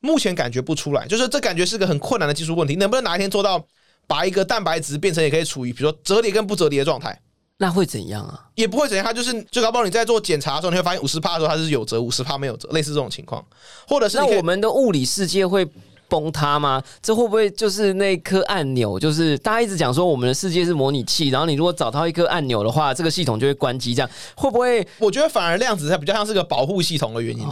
[0.00, 2.76] 目前感觉不出来，就是这感觉是个很困难的技术问题。
[2.76, 3.62] 能不能哪一天做到
[4.06, 7.20] 把一个蛋白质变成也可以处于比如说折叠跟不折叠的状态？
[7.58, 8.48] 那会怎样啊？
[8.54, 13.44] 也不会怎样，它就是就搞不好你在做检查的时候，你会发现五十帕的时候它是有折，五十帕没有折，类似这种情况，
[13.86, 15.68] 或者是那我们的物理世界会。
[16.12, 16.82] 崩塌吗？
[17.00, 19.00] 这会不会就是那颗按钮？
[19.00, 23.94] 就是大家一直讲说我们的世界是模拟器，然后你如果找到一颗按钮的话，这个系统就会关机。
[23.94, 24.86] 这样会不会？
[24.98, 27.42] 我觉得反而量子它比较像是个保护系统的原因，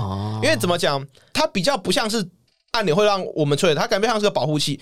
[0.43, 2.23] 因为怎么讲，它比较不像是
[2.73, 4.79] 按钮会让我们吹，它感觉像是个保护器。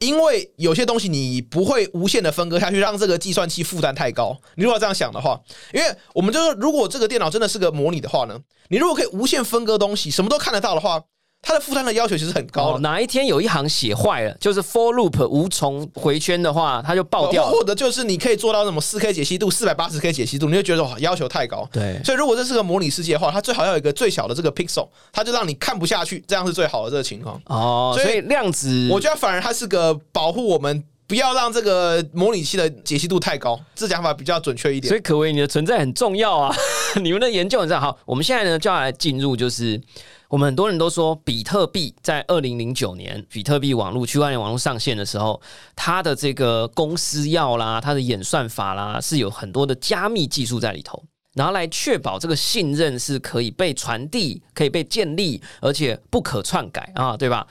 [0.00, 4.36] 因为有些东西你不会无限的分割下去，让这个计算器负担太高。
[4.56, 5.40] 你如果这样想的话，
[5.72, 8.36] 因为我们就是，如果这个电脑真的是个模拟的话呢，
[8.68, 11.00] 你如果可以无限分割东西，什么都看得到的话。
[11.44, 12.78] 它的负担的要求其实很高。
[12.78, 17.50] 哪一天有一行写坏了，就是 for loop 无从回圈的话，它就爆掉。
[17.50, 21.68] 或者就是你可以做到什么四 K 解析度、四百八十 K 解析度，你就觉得哇要求太高。
[21.72, 27.40] 对，所以如果这是个模拟世界的话，它最好要有一个最小的这个 pixel，它就让你看不下去，这样是最好的这个情况。
[27.46, 34.88] 哦，所以量子，我觉得反而它是个保护我们，不要让这个模拟器的解析度太高，这讲法比较准确一点。
[34.88, 36.54] 所以可为你的存在很重要啊，
[37.02, 37.80] 你们的研究很重要。
[37.80, 39.80] 好，我们现在呢就要来进入就是。
[40.32, 45.38] 我们很多人都说，比特币在二零零九年，比特币网络区块链网络上线的时候，
[45.76, 57.46] 它的这个公司要啦，它的演算法啦，是有很多的加密技术在里头，然后来确保这个信任是可以被传递、可以被建立，而且不可篡改啊，对吧？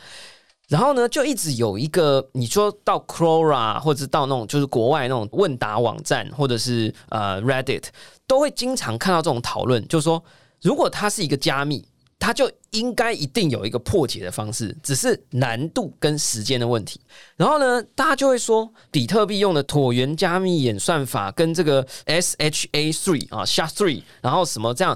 [0.68, 7.84] 然后呢，就一直有一个，你说到 Quora 或者到那种就是国外那种问答网站，或者是呃 Reddit，
[8.26, 10.24] 都会经常看到这种讨论，就是说，
[10.64, 11.86] 如果它是一个加密。
[12.22, 17.02] 它就应该一定有一个破解的方式，只是难度跟时间的问题。
[17.36, 24.96] 然后呢，大家就会说，比特币用的椭圆加密演算法跟这个 SHA three 啊，SHA three，然后什么这样，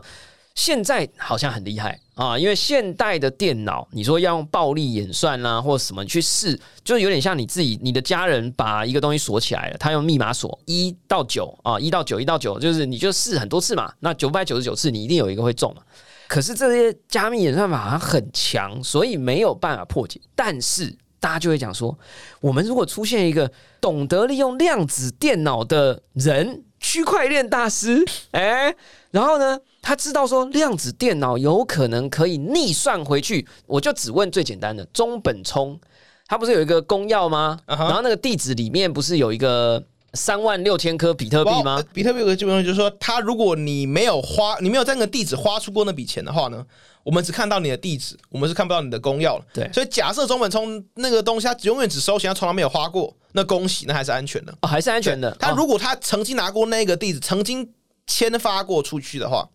[0.54, 2.38] 现在好像很厉害啊。
[2.38, 15.82] 因为现代的电脑，你说要用暴力演算啦，或什么去试，就有点像你自己，你的家人把一个东西锁起来了，他用密码锁一到九啊，一到九，一到九，就是你就试很多次嘛，那九百九十九次，你一定有一个会中嘛。
[16.28, 20.20] 可是这些加密演算法好像很强，所以没有办法破解。
[20.36, 21.98] 但是大家就会讲说，
[22.42, 28.76] 我们如果出现一个懂得利用量子电脑的人，区块链大师， 哎，
[29.12, 33.48] 然后呢，他知道说量子电脑有可能可以逆算回去。
[33.68, 35.80] 我就只问最简单的中本聪，
[36.28, 37.60] 他不是有一个公钥吗？
[37.68, 39.84] 然后那个地址里面不是有一个？
[40.16, 41.84] 三万六千颗比特币吗？
[41.94, 46.66] 比特币有个基本上，就是说，它如果你没有花，你没有在那个地址花出过那笔钱的话呢，
[47.04, 49.46] 我们只看到你的地址，我们是看不到你的公钥了。
[49.54, 55.36] 对，所以假设中本聪那个东西，他永远只收钱，他从来没有花过，那恭喜，那还是安全的，哦，还是安全的。
[55.40, 57.70] 他如果他曾经拿过那个地址，曾经
[58.08, 59.48] 签发过出去的话。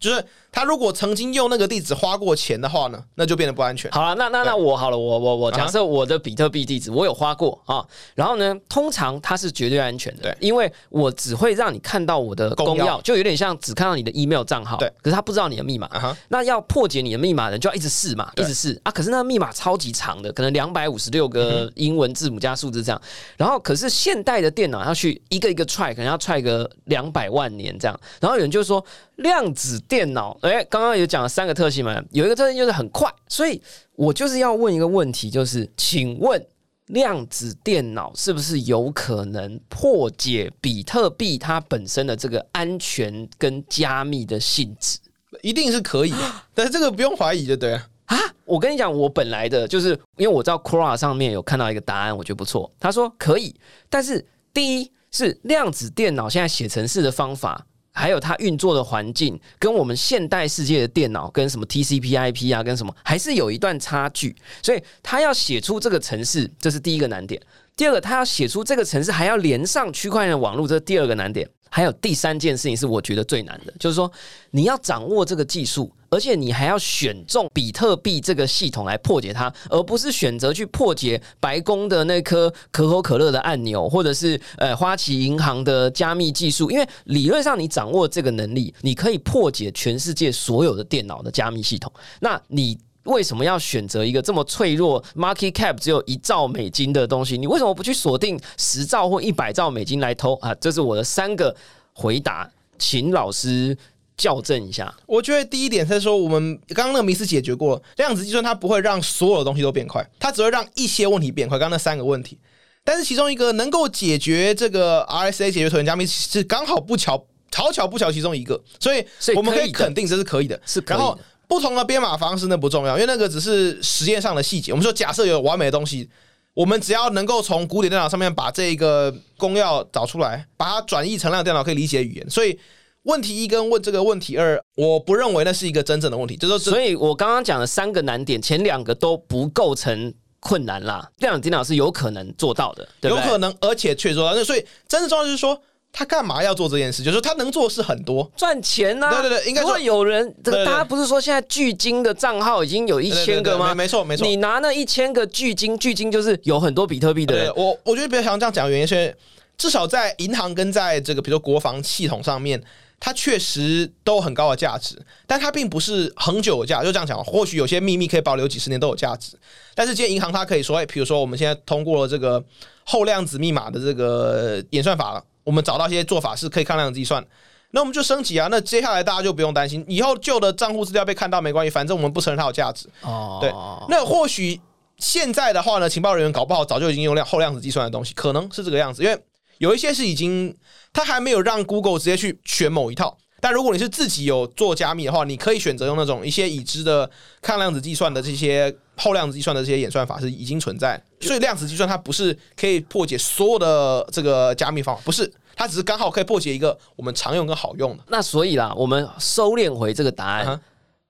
[0.00, 3.90] 就是他如果曾经用那个地址花过钱的话呢，那就变得不安全。
[3.92, 15.88] 好了，那那那我好了，我我我假设我的比特币地址我有花过啊，然后呢，通常它是绝对安全的，对，因为我只会让你看到我的公钥，就有点像只看到你的 email 账号，对，可是他不知道你的密码。
[16.28, 18.90] 那要破解你的密码的人就要一直试嘛，一直试啊。
[18.90, 23.00] 可是那个密码超级长的，可能两百五十六个英文字母加数字这样。
[23.36, 28.00] 然后可是现代的电脑要去一个一个踹，可能要踹个两百万年这样。
[28.20, 28.84] 然后有人就说。
[29.20, 33.60] 量子电脑，哎，刚刚有讲了三个特性嘛，有一个特性就是很快，所以
[33.94, 36.44] 我就是要问一个问题，就是请问
[36.86, 44.98] 量子电脑是不是有可能破解比特币它本身的这个安全跟加密的性质？
[45.42, 46.12] 一定是可以，
[46.54, 47.86] 但是这个不用怀疑，就对了。
[48.06, 52.68] 啊，我跟你讲，我本来的就是因为我知道 Quora 上面有看到一个答案，我觉得不错。
[52.80, 53.54] 他说可以，
[53.88, 57.64] 但是第一是量子电脑现在写程式的方法。
[57.92, 64.34] 还有它运作的环境，跟我们现代世界的电脑，跟什么 TCP/IP 啊，跟什么还是有一段差距。
[64.62, 67.40] 所以他要写出这个城市，这是第一个难点。
[67.76, 71.48] 第二个，他要写出这个城市还要连上区块链网络，这是第二个难点。
[71.68, 74.10] 还有第三件事情是我觉得最难的，就是说
[74.50, 86.70] 你要掌握这个技术，而且你还要选中比特币这个系统来破解它，而不是选择去破解白宫的那颗可口可乐的按钮，或者是呃花旗银行的加密技术。
[86.70, 91.92] 因为理论上你掌握这个能力，你可以破解全世界所有的电脑的加密系统。
[92.20, 92.78] 那你。
[93.04, 97.38] 为什么要选择一个这么脆弱、market cap 只有一兆美金的东西？
[97.38, 100.54] 你为什么不去锁定十兆或一百兆美金来偷啊？
[100.56, 101.56] 这是我的三个
[101.94, 103.76] 回答，请老师
[104.20, 104.94] 校正一下。
[105.06, 111.58] 我觉得第一点是说，我们刚刚那个迷思解决过，量子计算它不会让所有的东西都变快，它只会让一些问题变快。
[111.58, 112.38] 刚刚那三个问题，
[112.84, 119.04] 但是其中一个能够解决这个 RSA 解决椭圆加密是刚好不巧，好巧不巧其中一个，所以
[119.34, 120.60] 我们可以肯定这是可以的。
[120.66, 121.18] 是，然后。
[121.50, 124.70] 不同的编码方式那不重要，因为那个只是实验上的细节。
[124.70, 126.08] 我们说，假设有完美的东西，
[126.54, 132.30] 我们只要能够从古典电脑上面把这个公钥找出来，把它转译成让电脑可以理解语言。
[132.30, 132.56] 所以，
[133.04, 136.36] 问题一跟问这个问题二，我不认为那是一个真正的问题。
[136.36, 141.10] 就是，所以我刚刚讲的三个难点，前两个都不构成困难啦。
[141.18, 144.34] 电脑电脑是有可能做到的，有可能，而且确做到。
[144.34, 145.60] 那所以，真的重要就是说。
[145.92, 147.02] 他干嘛要做这件事？
[147.02, 149.10] 就是他能做的事很多，赚钱呢。
[149.10, 153.74] 对对对，应该说有人，大家不是说现在巨金的账号已经有一千个吗？
[153.74, 157.52] 没错没错，你拿那一千个巨金，巨金就是有很多比特币的人。
[157.56, 159.12] 我我觉得比较想这样讲，原因是
[159.58, 162.62] 至少在银行跟在这个比如说国防系统上面，
[163.00, 166.84] 它确实都很高的价值，但它并不是恒久的价。
[166.84, 169.36] 就这样讲，或许有些秘密可以保留几十年都有价值，
[169.74, 172.44] 但是今天银行它可以说，哎，比如说我们现在通过了这个
[172.84, 175.24] 后量子密码的这个演算法了。
[175.42, 177.24] 我们找到一些做法是可以抗量子计算，
[177.70, 178.46] 那我们就升级啊。
[178.50, 182.86] 那接下来大家就不用担心，以后旧的账户资料被看到没关系，反正我们不承认它有价值。
[183.00, 183.50] 哦，对。
[183.88, 184.60] 那或许
[184.98, 189.02] 现在的话呢，情报人员搞不好早就已经用量后量子计算的东西，可能是这个样子。
[189.02, 189.18] 因为
[189.60, 190.56] 有一些是已经，
[190.90, 193.18] 他还没有让 Google 直接去选某一套。
[193.42, 197.10] 但如果你是自己有做加密的话，你可以选择用那种一些已知的
[197.42, 200.98] 抗量子计算的这些后量子计算的这些演算法是已经存在。
[201.20, 208.04] 所以量子计算它不是可以破解所有的这个加密方法，不是，它只是刚好可以破解一个我们常用跟好用的。
[208.08, 210.58] 那所以啦，我们收敛回这个答案，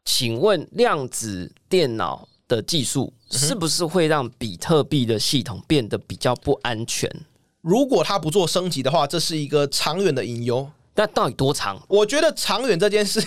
[0.04, 7.08] 请问量子电脑的技术是不是会让比特币的系统变得比较不安全？
[7.60, 10.68] 如果它不做升级的话，这是一个长远的隐忧。
[10.96, 11.80] 那到底多长？
[11.88, 13.22] 我觉得长远这件事，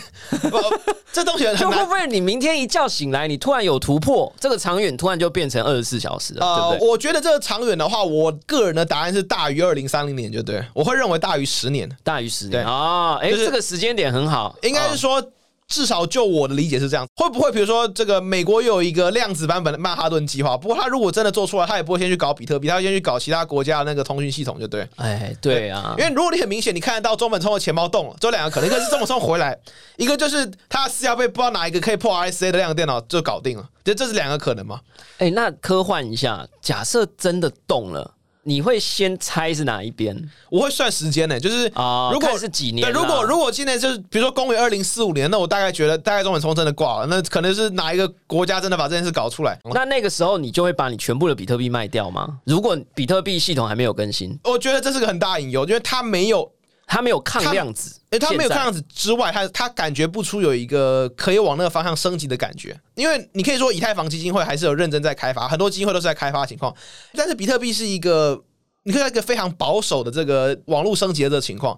[1.12, 6.89] 这东西就会不会你明天一觉醒来，你突然有突破，这个长远突然就变成二十四小时了，对不对？
[6.89, 13.15] 我觉得这个长远的话，我个人的答案是大于二零三零年，就对我会认为大于十年，大于十年啊！
[13.22, 15.24] 哎，这个时间点很好，应该是说。
[15.73, 20.55] 至少就我的理解是这样，会不会比如说这个美国又有一个量子版本的曼哈顿计划？
[20.55, 24.88] 不过他如果真的做出来，他也不会先去搞比特币，他会先去搞其他国家的那个通讯系统，就对。
[24.97, 29.57] 哎，对啊，因为如果你很明显你看得到中本聪的钱包动了，这两个可能一个是中本聪回来，
[29.97, 34.79] 一个就是他私下被不知道哪一个可以破 RSA 的量子电脑就搞定了，就这是两个可能嘛？
[35.17, 38.12] 哎，那科幻一下，假设真的动了。
[38.43, 40.15] 你会先猜是哪一边？
[40.49, 42.82] 我会算时间呢，就是啊，如果是几年？
[42.82, 49.60] 对，如果如果今年就是比如说公元二零四五年，那我大概觉得大概中本聪真的挂了，那可能是哪一个国家真的把这件事搞出来？
[49.73, 52.39] 那那个时候你就会把你全部的比特币卖掉吗？
[52.45, 56.52] 如果比特币系统还没有更新，我觉得这是个很大隐忧，因为它没有。
[56.86, 62.80] 它没有抗量子，哎，他没有抗量子之外，他他感觉不出有一个可以往那个方向升级的感觉。
[62.93, 66.76] 因为你可以说以太坊基金会还是有认真在开发，很多基金会都是在开发情况，
[67.13, 68.43] 但是比特币是一个，
[68.84, 71.76] 你看一个非常保守的这个网络升级的这个情况，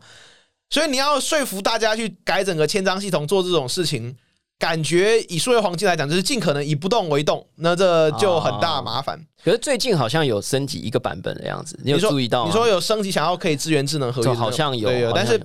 [0.69, 4.15] 所以你要说服大家去改整个千张系统做这种事情。
[4.57, 9.19] 感觉以数位黄金来讲，就是尽可能以不动为动，那这就很大麻烦。
[9.43, 12.45] 可是最近好像有升级一个版本的样子，你有注意到？
[12.45, 15.11] 你说有升级，想要可以支援智能合约，好像有。
[15.11, 15.39] 但是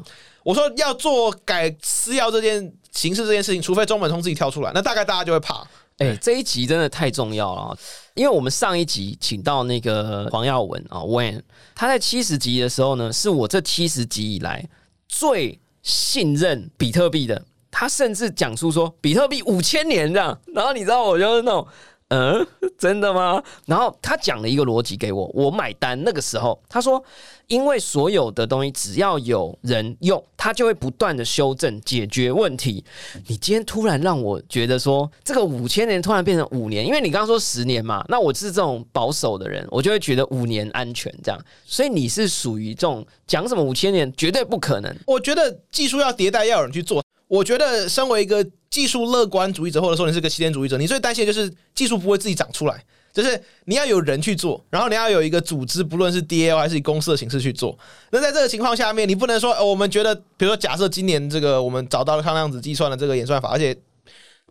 [0.44, 5.66] 我说要做改私钥这件形式这件事情，除非中本聪自己跳出来，那大概大家就会怕。
[5.98, 7.76] 哎，这一集真的太重要了，
[8.14, 11.42] 因为我们上一集请到那个黄耀文啊，When
[11.74, 14.66] 他在七十集的时候呢，是我这七十集以来
[15.08, 17.42] 最信任比特币的。
[17.70, 21.66] 他甚至讲出说比特币五千年这样，然后你知道我就是那种
[22.08, 22.44] 嗯，
[22.76, 23.40] 真的吗？
[23.66, 26.02] 然后他讲了一个逻辑给我，我买单。
[26.02, 27.00] 那个时候他说，
[27.46, 32.84] 因为所有的东西只要有人用，他就会不断的修正解决问题。
[33.28, 41.40] 你今天突然让我觉得说，这个五千年突然变成五年，因为你刚刚说十年嘛，那我是这种保守的人，我就会觉得五年安全这样。
[41.64, 44.92] 所以你是属于这种讲什么五千年绝对不可能。
[45.06, 47.00] 我觉得技术要迭代，要有人去做。
[47.30, 57.78] 我觉得身为一个技术乐观主义者，或者说你是个起点主义者，你最担心的就是技术不会自己长出来，就是你要有人去做，然后你要有一个组织，不论是 DAO 还是以公司的形式去做。
[58.10, 63.78] 那在这个情况下面，你不能说，我们觉得，比如说假设今年这个我们找到了抗量子计算的这个演算法，而且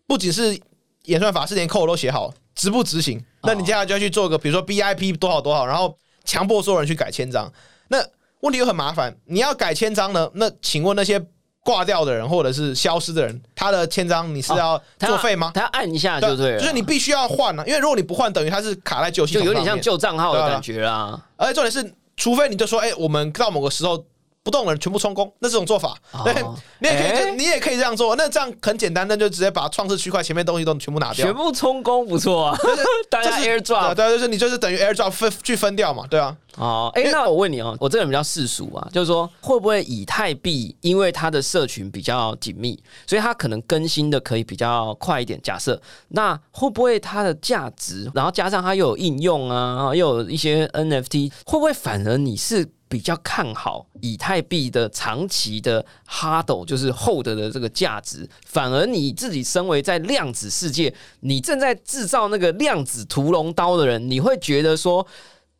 [0.07, 0.57] 不仅是
[1.03, 3.21] 演算法，是连 code 都写好，执不执行？
[3.43, 7.51] 那你接下来就要去做个，比如说 BIP 多少多少，然后强迫所有人去改签章。
[7.89, 7.97] 那
[8.39, 10.31] 问题又很麻烦，你要改签章呢？
[10.35, 11.21] 那请问那些？
[11.63, 15.51] 挂掉的人或者是消失的人，他的签章你是要作废吗？
[15.53, 21.19] 他要按一下就对了，就是你必须要换了，因为如果你不换，等于他是卡在旧系统，就有点像旧账号的感觉啦。
[21.35, 24.03] 而且重点是，除非你就说，哎，我们到某个时候。
[24.41, 26.33] 不动的人全部充公，那这种做法，对，
[26.79, 28.15] 你也可以，你也可以这样做。
[28.15, 32.57] 那这样很简单，那就直接把创世区块前面东西都全部拿掉，全部充公，不错啊。
[33.09, 36.35] 大家 AirDrop，对，就是你就是等于 AirDrop 分去分掉嘛，对啊。
[36.57, 45.39] 哦，哎，那我问你哦，我这个人比较世俗啊，就是说会不会以太币因为它的社群比较紧密，所以它可能更新的可以比较快一点？
[45.41, 45.79] 假设
[46.09, 52.67] 那会不会它的价值，然后加上它又有应用啊，又有一些 NFT，会不会反而你是？
[52.89, 65.05] 比较看好以太币的长期的哈斗，就是 hold 的这个价值，反而你自己身为在量子世界，你正在制造那个量子屠龙刀的人，你会觉得说，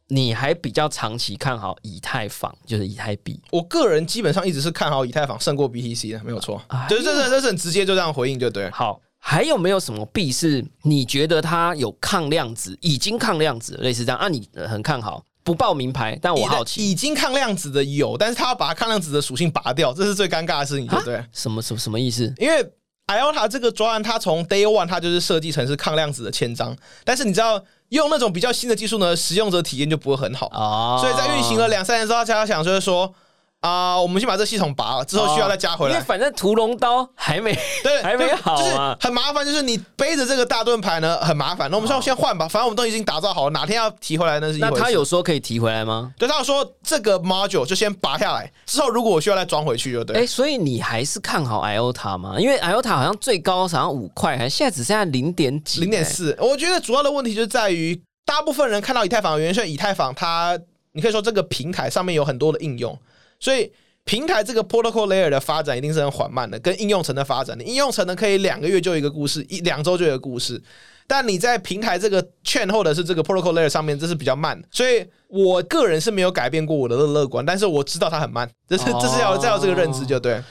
[0.08, 3.40] 你还比较长期看好以太坊，就是以太币。
[3.52, 6.60] 我个人基本上一直是看好以太坊胜过 BTC 的，没有错，
[6.90, 8.68] 就是这是这是很直接就这样回应就对。
[8.72, 14.28] 好，还有没有什么币是你觉得它有抗量子，已经抗量子，类似这样啊？
[14.28, 15.24] 你很看好。
[15.44, 21.24] 不报名牌，但我好奇，已经抗量子的有，但是他要把抗量子的属性拔掉，这是最尴尬的事情，对不对？
[21.32, 22.34] 什么什么什么意思？
[22.38, 22.64] 因为
[23.08, 30.98] IOTA 这个专案，它从 Day One 它就是设计成是抗量子的千章，但是你知道用那种比较新的技术呢，使用者体验就不会很好啊。
[31.00, 33.14] 所以在运行了两三年之后，大家想就是说。
[33.62, 35.94] 啊，我们先把这系统拔了，之后需要再加回来。
[35.94, 37.54] 因为反正屠龙刀还没
[37.84, 39.46] 对， 还没好啊，很麻烦。
[39.46, 41.70] 就是你背着这个大盾牌呢，很麻烦。
[41.70, 44.60] 那我们先先换吧，反正我们都已经打造好了，哪天要提回来那是。
[44.60, 46.14] 那他有说可以提回来吗？
[46.18, 50.16] 对，他有说这个 module 就先拔下来，之后如果我需要再装回去就对。
[50.16, 52.36] 哎，所以你还是看好 IOTA 吗？
[52.40, 56.34] 因为 IOTA 好像最高好像五块，还现在只剩下零点几、零点四。
[56.40, 60.58] 我觉得主要的问题就在于，大部分人看到以太坊的原因是以太坊它，
[60.94, 62.98] 你可以说这个平台上面有很多的应用，
[63.40, 63.72] 所以。
[64.06, 70.60] 平台这个 protocol layer 的发展一定是很缓慢的，跟应用层的发展，你应用层呢可以两个月就一个故事，一两周就一个故事，
[71.06, 80.42] 但你在平台这个券后的是这个 protocol layer 上面，这是比较慢，所以我个人是没有改变过我的乐观，但是我知道它很慢，这是这是要再要这个认知就对。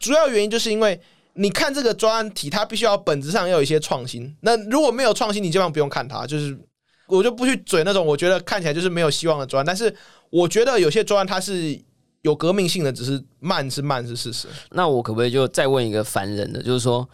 [0.00, 0.98] 主要原因就是因为
[1.34, 6.56] 你看这个专案体，它必须要本质上要有一些创新，那如果没有创新，你基本上不用看它，就是
[7.06, 9.94] 我就不去嘴那种我觉得看起来就是没有希望的专，但是
[10.30, 11.78] 我觉得有些专案它是。
[12.24, 14.48] 有革命性的，只是慢是慢是事实。
[14.72, 17.08] 那我可不可以就再问一个凡人的，就是说？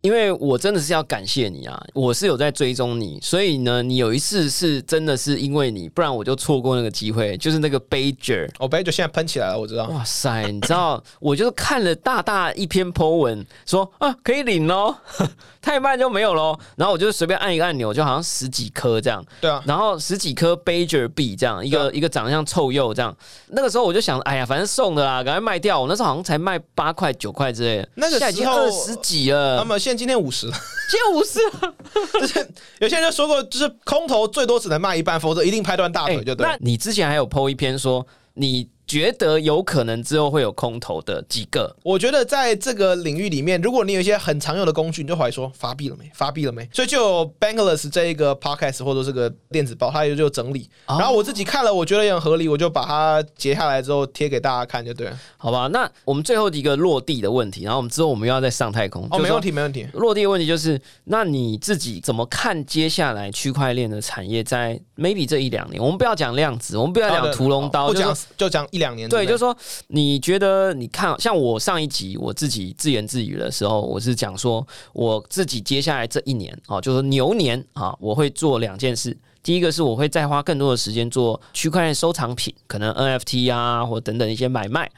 [0.00, 1.80] 因为我真的是要感谢你啊！
[1.92, 7.36] 我是有在追踪你，所以呢，你有一次是真的是因为你，不然我就错过那个机会。
[7.38, 9.86] 就是那个 Bajer，哦，Bajer 现在喷起来了，我知道。
[9.88, 14.94] 哇塞，你知道， 我就是看了大大一篇 po 文，说啊可以领喽，
[15.60, 16.56] 太慢就没有喽。
[16.76, 19.24] 然后我就随便按一个按钮，就好像十几颗这样。
[19.40, 19.60] 对啊。
[19.66, 23.14] 然后十几颗 Bajer 币这样，一个一个长得像臭鼬这样。
[23.48, 25.80] 那个时候我就想，哎呀，反正送的啦，赶快卖掉。
[25.80, 29.56] 我那时候好像才卖八块九块之类的，那个时候二十几了。
[29.56, 30.52] 那么现在今天五十了。
[30.90, 31.38] 今天五十，
[32.20, 36.46] 就是有些人就说过，就是空头最多只能卖一半，否则一定拍断大腿，就对。
[36.46, 38.68] 那你之前还有 PO 一篇说你。
[38.88, 46.10] 觉得有可能之后会有空头的几个，我觉得在这个领域里面，如果你有一些很常用的工具，你就怀疑说发币了没？
[46.14, 46.66] 发币了没？
[46.72, 50.70] 所以就 Bankless 这一个 podcast 或者这个电子报，它也就整理。
[50.86, 55.18] 然后我自己看了，我觉得也很合理，我就把它截下来之后贴给大家看，就对了。
[55.36, 59.06] 好吧，那我们最后一个落地的问题，然后我们之后我们又要再上太空。
[59.10, 59.86] 哦，没问题，没问题。
[59.92, 65.82] 落地的问题就是，那你自己怎么看接下来区块链的产业在 maybe 这一两年？
[65.82, 69.08] 我们不要讲量子，我们不要讲屠龙刀，不讲就讲一两年。
[69.08, 69.54] 对，就是说。
[69.88, 70.72] 你觉得？
[70.74, 79.16] 你看，像我上一集我自己自言自语的时候，我是讲说，我自己接下来这一年啊，就是牛年啊，我会做两件事。
[79.42, 84.90] 第一个是我会再花更多的时间做区块链收藏品，可能 NFT 啊，或等等一些买卖。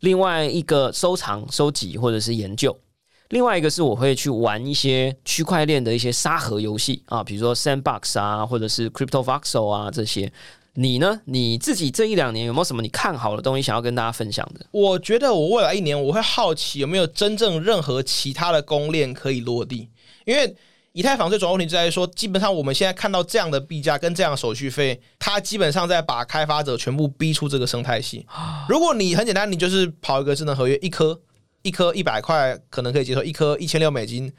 [0.00, 2.76] 另外一个收藏、收集或者是研究。
[3.28, 10.32] 另外一个是我会去玩一些区块链的一些沙盒游戏啊，比如说 Sandbox 啊，或者是 Crypto Voxel 啊这些。
[10.80, 11.20] 你呢？
[11.24, 14.64] 你自己这一两年有没有什么你看好的东西想要跟大家分享的？
[14.70, 19.88] 我觉得我未来一年我会好奇有没有真正任何其他的公链可以落地，
[20.24, 20.54] 因为
[20.92, 28.24] 以太坊最主要问题就在于说，基本上我们现在看到这样的币价跟这样的手续费，它基本上在把开发者全部逼出这个生态系。
[28.68, 31.20] 如果你很简单，你就是跑一个智能合约，一颗
[31.62, 34.32] 一颗一百块可能可以接受，一颗一千六美金，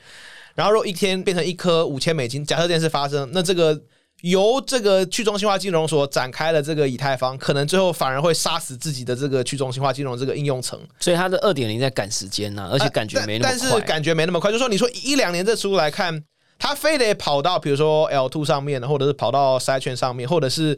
[0.55, 3.77] 然后如果一天变成一颗五千美金，假设这件事发生，那这个。
[4.21, 10.77] 由这个去中心化金融所展开的这个以太坊，可能最后反而会杀死自己的这个去中心化金融这个应用层。
[10.99, 13.59] 所以它的二点零在赶时间呢，而且感觉没那么快。
[13.59, 16.21] 但是感觉没那么快，就说你说一两年这出来看，
[16.57, 20.77] 它非得跑到比如说 L two 上面，或者是跑到筛圈上面，或者是，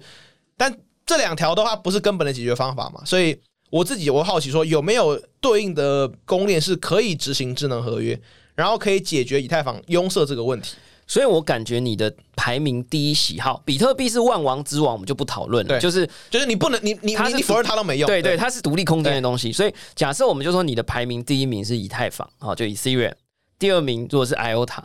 [0.56, 0.72] 但
[1.06, 3.02] 这两条的话不是根本的解决方法嘛？
[3.06, 3.36] 所以
[3.72, 8.20] 我自己我好奇说，有没有对应的公链是可以执行智能合约，
[8.54, 10.76] 然后可以解决以太坊拥塞这个问题？
[11.08, 15.80] 所以我感觉你的排名第一喜好，比特币是万王之王，我们就不讨论了。
[15.80, 18.08] 就是就是你不能你你你否认它都没用。
[18.08, 19.52] 对对，它是独立空间的东西。
[19.52, 23.14] 所以假设我们就说你的排名第一名是以太坊，啊，就以 Ethereum。
[23.60, 24.84] 第二名如果是 IOTA，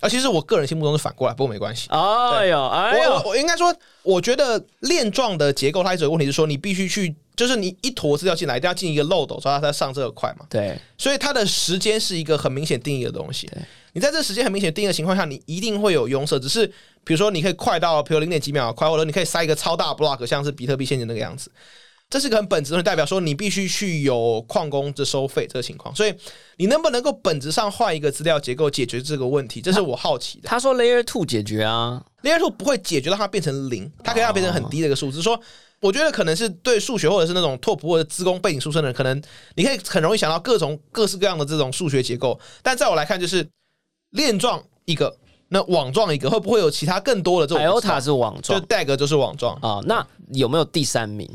[0.00, 1.88] 啊，其实我个人心目中是反过来，不过没关系。
[1.90, 10.44] 哎呦哎呦，我应该说，我觉得链状的结构它一直有问题，是说你必须去，就是你一坨资料进来，一定要进一个漏斗，所以它才上这个块嘛。
[10.50, 13.50] 对，所以它的时间是一个很明显定义的东西。
[13.92, 16.38] 你在这时间很明显定的情况下，你一定会有拥塞。
[16.38, 16.66] 只是
[17.04, 21.50] 比如说，你可以快到，比如零点几秒快，或者你可以塞一个超大 block，像是比特币现在那个样子。
[22.10, 25.94] 这是个很本质的代表，说你必须去有矿工的收费这个情况。
[25.94, 26.14] 所以
[26.56, 29.60] 你能不能够本质上换一个资料结构解决这个问题？
[29.60, 30.48] 这是我好奇的。
[30.48, 35.20] 他说 Layer Two 解决啊，Layer Two 不会解决到它变成零，它可以让它变成很低的一个数字。
[35.20, 35.38] 说
[35.80, 39.22] 我觉得可能是对数学或者是那种拓扑或者资工背景出身的人，可能
[39.56, 42.40] 你可以很容易想到各种各式各样的这种数学结构。
[42.62, 43.46] 但在我来看，就是。
[44.10, 45.16] 链状一个，
[45.48, 49.80] 那网状一个，会不会有其他更多的这种？IOTA 是网状，就 DAG 就是网状啊。
[49.84, 51.28] 那有没有第三名？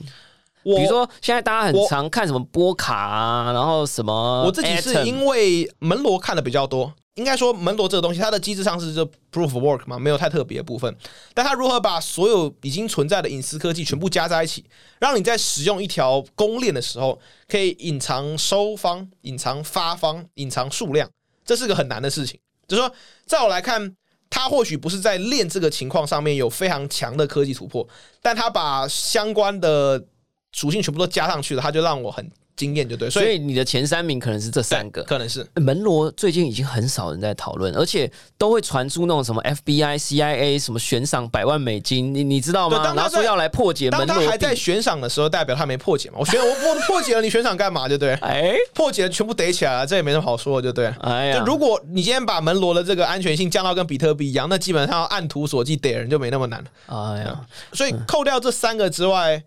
[0.64, 4.44] 比如说现在大家很常看什么波卡啊，然后什么？
[4.46, 6.94] 我自己是因为门罗看的比较多。
[7.16, 10.96] 应该说门罗这个东西，它的机制上是就 proof work 嘛，没有太特别的部分。
[11.36, 14.66] 但它如何把所有已经存在的隐私科技全部加在一起，
[15.00, 21.08] 让你在使用一条公链的时候，可以隐藏收方、隐藏发方、隐藏数量，
[21.46, 22.40] 这是个很难的事情。
[22.68, 22.94] 就是说，
[23.26, 23.96] 在我来看，
[24.30, 27.88] 他或许不是在练这个情况上面有非常强的科技突破，
[28.22, 30.04] 但他把相关的
[30.52, 32.30] 属性全部都加上去了，他就让我很。
[32.56, 42.94] 经验就对，所以你的前三名可能是这三个，可能是门罗最近已经很少人在讨论，而且都会传出那种什么 FBI、CIA 什么悬赏百万美金，你你知道吗？
[42.96, 44.06] 然后说要来破解门罗。
[44.06, 46.18] 当他还在悬赏的时候，代表他没破解嘛？
[46.20, 47.90] 我悬我我破解了， 你悬赏干嘛？
[47.90, 50.94] 就对，哎，破解了全部逮起来了，这也没什么好说，就对。
[51.00, 56.70] 哎呀，就如果你今天把门罗的这个安全性降到跟比特币一样，那基本上按图索骥逮人就没那么难了。
[56.86, 57.42] 哎呀，
[57.74, 59.44] 所以扣掉这三个之外。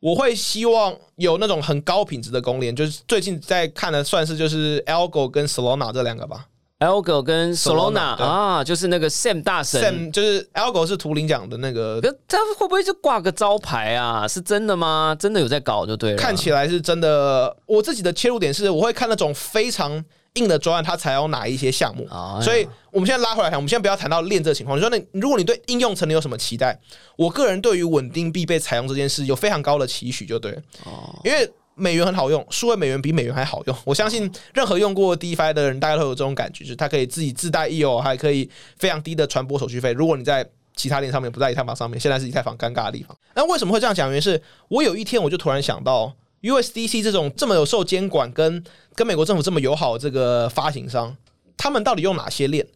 [0.00, 6.46] 我会希望有那种很高品质的公链，就是最近在看的，算是就是 Algo 跟 Solana 这两个吧。
[6.78, 14.26] Algo 跟 Solana 啊，就是那个 Sam 大神，Sam 就是 Algo 是图灵奖的那个，他会不会就挂个招牌啊？
[14.26, 15.14] 是真的吗？
[15.20, 16.16] 真的有在搞就对了。
[16.16, 17.54] 看起来是真的。
[17.66, 20.04] 我自己的切入点是，我会看那种非常。
[20.34, 22.06] 硬的专案，它采用哪一些项目？
[22.40, 24.78] 所以，我们现在拉回来看，我们现在不要谈到链这个情况。
[24.78, 26.78] 你说，那如果你对应用层你有什么期待？
[27.16, 30.52] 我个人对于稳定币被采用这件事有非常高的期许，就对。
[30.84, 33.76] 哦，因为美元很好用，数位美元比美元还好用。
[33.84, 39.92] 我相信任何用过 DeFi 的人，大家都有这种感觉，就是它可以自己自带 EO，还可以非常低的传播手续费。
[39.92, 43.16] 如果你在其他链上面，不在以太坊上面，现在是以太坊尴尬的地方。
[43.34, 44.08] 那为什么会这样讲？
[44.08, 46.14] 原因是我有一天我就突然想到。
[46.42, 48.64] USDC 这种这么有受监管、跟
[48.94, 51.16] 跟美国政府这么友好这个发行商，
[51.56, 52.66] 他们到底用哪些链？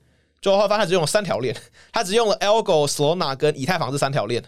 [0.42, 1.56] 最后发现只用了三条链，
[1.90, 4.44] 他只用了 Algo、Solana 跟以太坊这三条链。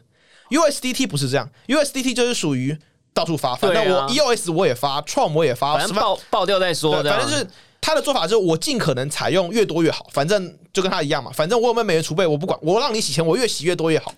[0.50, 2.76] USDT 不是这样，USDT 就是属于
[3.14, 7.02] 到处发，反正我 EOS 我也发，Tron 我也发，反正爆爆掉再说。
[7.02, 7.48] 反正就是
[7.80, 14.14] 他的做法就是我尽可能采用越多越好，反正就跟他一样嘛，反正我有没有美元储备我不管，我让你洗钱，我越洗越多越好。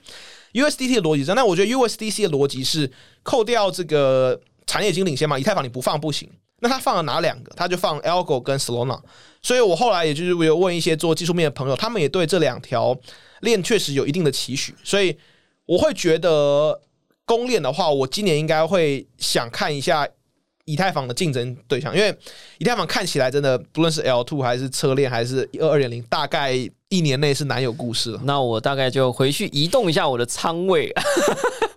[0.55, 2.91] USDT 的逻辑是，那我觉得 USDC 的逻辑是
[3.23, 4.41] 扣掉这个。
[4.69, 5.37] 产业已经领先嘛？
[5.37, 6.31] 以太坊你不放不行。
[6.61, 7.53] 那他放了哪两个？
[7.57, 9.01] 他就放 Algo 跟 Solana。
[9.41, 12.97] 所以我后来也就是有问一些做技术面的朋友，他们也对这两条
[13.41, 14.75] 链确实有一定的期许。
[14.85, 15.17] 所以
[15.67, 16.81] 我会觉得
[17.25, 20.07] 公链的话，我今年应该会想看一下
[20.65, 22.15] 以太坊的竞争对象，因为
[22.59, 26.53] 以太坊看起来真的不论是 L two 还是车链还是二二点零，大概
[26.89, 28.21] 一年内是难有故事了。
[28.25, 30.93] 那我大概就回去移动一下我的仓位。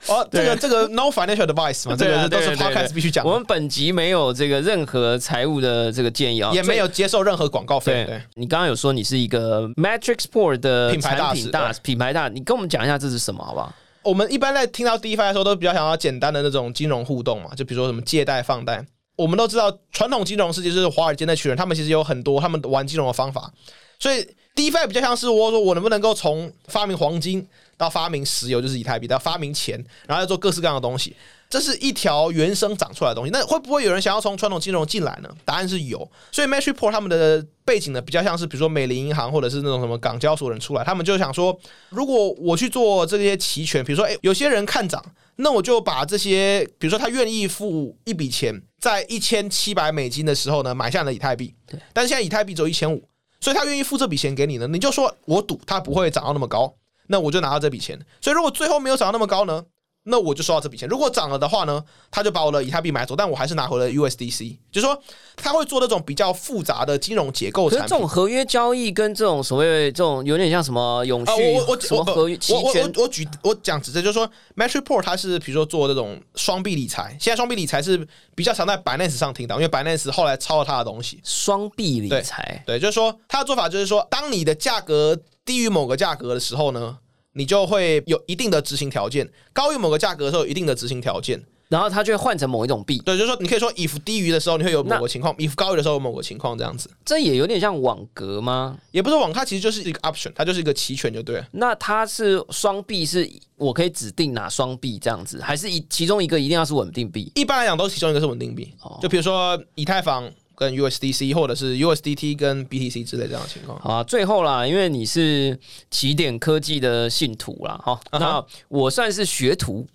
[0.07, 7.93] 哦，这个这个 no financial advice 嘛，这个都是 podcast 必须讲的，我们本集没有这个任何财务的这个建议啊，也没有接受任何广告费。
[7.93, 13.71] 对对，你刚刚有说你是一个 Matrix Sport 的品牌大使大使品牌大，你跟我们讲一下这是什么好不好？
[14.03, 18.83] 我们一般在听到 DeFi 的时候，都比较想要简单的那种金融互动嘛，就比如说什么借贷、放贷。
[19.15, 23.51] 我们都知道，传统金融世界就是华尔街那群人，他们其实有很多他们玩金融的方法，
[23.99, 27.47] 所以 DeFi 比较像是我说我能不能够从发明黄金
[27.77, 31.15] 到发明石油，就是以太币，到发明钱，然后再做各式各样的东西。
[31.49, 33.31] 这是一条原生长出来的东西。
[33.31, 35.29] 那会不会有人想要从传统金融进来呢？
[35.43, 36.09] 答案是有。
[36.31, 41.57] 所以 Matrixport 他们的背景呢，比较像是比如说美林银行或者是那种什么港交所人出来，他们就想说，
[41.89, 45.03] 如果我去做这些期权，比如说，诶，有些人看涨，
[45.37, 51.53] 那我就把这些，比如说他愿意付一笔钱，在一千七百美金的时候呢，买下了以太币。
[51.67, 51.77] 对。
[51.91, 53.03] 但是现在以太币只有一千五，
[53.41, 56.75] 所以他愿意付这笔钱给你呢，你就说我赌他不会涨到那么高，
[57.07, 57.99] 那我就拿到这笔钱。
[58.21, 59.65] 所以如果最后没有涨到那么高呢？
[60.03, 60.89] 那我就收到这笔钱。
[60.89, 64.57] 如果涨了的话呢，他就把我的以太币买走，但我还是拿回了 USDC。
[64.71, 64.99] 就是说，
[65.35, 68.07] 他会做那种比较复杂的金融结构产品这种。
[68.07, 81.21] 合约交易跟这种所谓这种有点像什么永啊，续我我我合约期我我权我我举我讲直接就是说，Matrixport 它是比如说做这种双币理财，现在双币理财是比较常在 Binance 上听到，因为 Binance 后来抄了他的东西。
[81.23, 86.97] 双币理财，对，就是说他的做法就是说，当你的价格低于某个价格的时候呢，
[87.33, 91.43] 你就会有一定的执行条件；高于某个价格的时候，有一定的执行条件。
[91.69, 98.77] 然后它就会换成某一种币，对，就是说你可以说 if 低于的时候你会有某个情况，if 高于的时候有某个情况这样子，这也有点像网格吗？
[98.91, 101.47] 也不是网，它其实就是一个 option，它就是一个期权就对了。
[101.53, 103.25] 那它是双币，是
[103.55, 107.31] 我可以指定哪双币这样子，还是一其中一个一定要是稳定币？
[107.35, 110.29] 一般来讲，都是其中一个是稳定币，哦就比如说以太坊
[110.61, 113.79] 跟 USDC，或者是 USDT 跟 BTC 之类这样的情况。
[113.79, 115.57] 好啊，最后啦，因为你是
[115.89, 119.87] 起点科技的信徒啦，哈、啊哈那我算是学徒，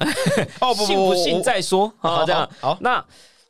[0.61, 3.05] 哦不不信不信再说，好好这样好好那。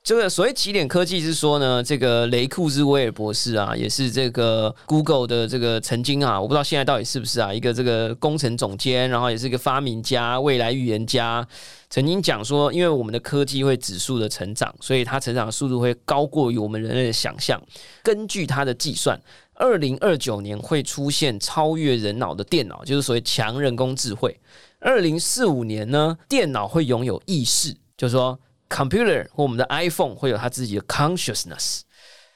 [0.06, 11.44] 这个所谓起点科技是说呢，这个雷库兹威尔博士啊，也是这个 Google 的这个曾经啊，我不知道现在到底是不是啊，一个这个工程总监，然后也是一个发明家、未来预言家，
[11.90, 17.60] 曾经讲说，因为我们的科技会指数的成长，所以它成长的速度会高过于我们人类的想象。
[18.04, 19.20] 根据他的计算，
[19.54, 24.38] 二零二九年会出现超越人脑的电脑，就是所谓强人工智慧。
[24.78, 28.38] 二零四五年呢，电脑会拥有意识，就是说
[28.68, 31.80] computer 或我们的 iPhone 会有它自己的 consciousness。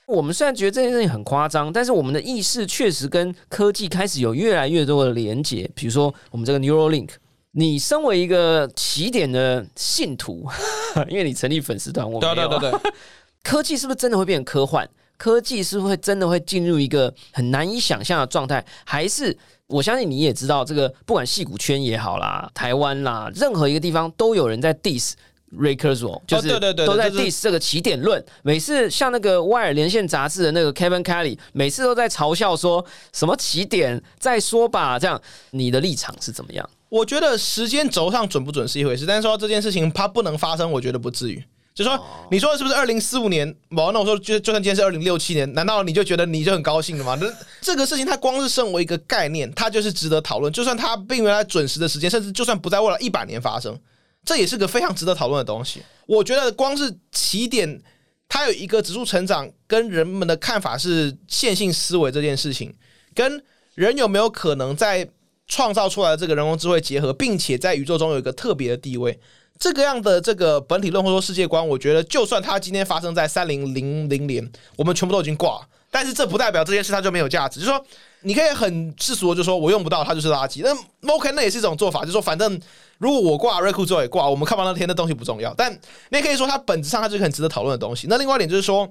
[0.06, 5.70] 我们虽然觉得这件事情很夸张，但是我们的意识确实跟科技开始有越来越多的连接。
[5.72, 7.10] 比如说，我们这个 Neuralink，
[7.52, 10.48] 你身为一个起点的信徒，
[11.08, 12.92] 因为你成立粉丝团，我没有对啊对对对，
[13.44, 14.88] 科技是不是真的会变成科幻？
[15.16, 18.64] 科技是不是会真的会进入一个很难以想象的状态？
[18.84, 19.36] 还是
[19.68, 25.12] 我相信你也知道，这个不管戏骨圈也好啦，台湾啦，任何一个地方都有人在 diss。
[25.56, 28.24] Kurzweil 就是对对对都在这是 diss 这个起点论。
[28.42, 34.98] 每次像那个《外尔连线》杂志的那个 Kevin Kelly，每次都在嘲笑说什么起点，再说吧。
[34.98, 35.20] 这样，
[35.50, 36.68] 你的立场是怎么样？
[36.88, 41.42] 我觉得时间轴上准不准是一回事，但是说这件事情它不能发生，我觉得不至于。
[41.72, 41.98] 就说
[42.30, 43.54] 你说的是不是二零四五年？
[43.68, 47.16] 某那我说就就算今天是二零六七年，难道你就觉得你就很高兴了吗？
[47.20, 47.26] 那
[47.62, 50.52] 这个事情它光是身为一个概念，它就是值得讨论。
[50.52, 53.78] 就算它并没有在准时的时间，甚至就算不在未来一百年发生，
[54.24, 55.82] 这也是个非常值得讨论的东西。
[56.06, 57.82] 我觉得光是起点，
[58.28, 62.74] 它有一个指数成长，跟人们的看法是线性思维这件事情，
[63.14, 63.42] 跟
[63.74, 65.08] 人有没有可能在
[65.46, 69.18] 创造出来这个人工智慧结合，并且在宇宙中有一个特别的地位。
[69.58, 75.60] 这个样的这个本体论或者说世界观，我觉得就算它今天发生在三零零零年，我们全部都已经挂，
[75.90, 77.60] 但是这不代表这件事它就没有价值。
[77.60, 77.84] 就是说，
[78.22, 80.62] 你可以很世俗的就说我用不到它就是垃圾，
[81.00, 82.60] 那 OK 那也是一种做法，就是说反正
[82.98, 85.52] 如果我挂 r e c o 之后也挂，我们看完那天的东西不重要。
[85.54, 85.72] 但
[86.10, 88.06] 你也可以说它本质上它是很值得讨论的东西。
[88.08, 88.88] 那另外一点就是说，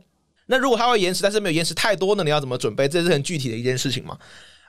[0.48, 2.88] 那如果它会延迟，但是没有延迟太多，呢你要怎么准备？
[2.88, 4.18] 这是很具体的一件事情嘛。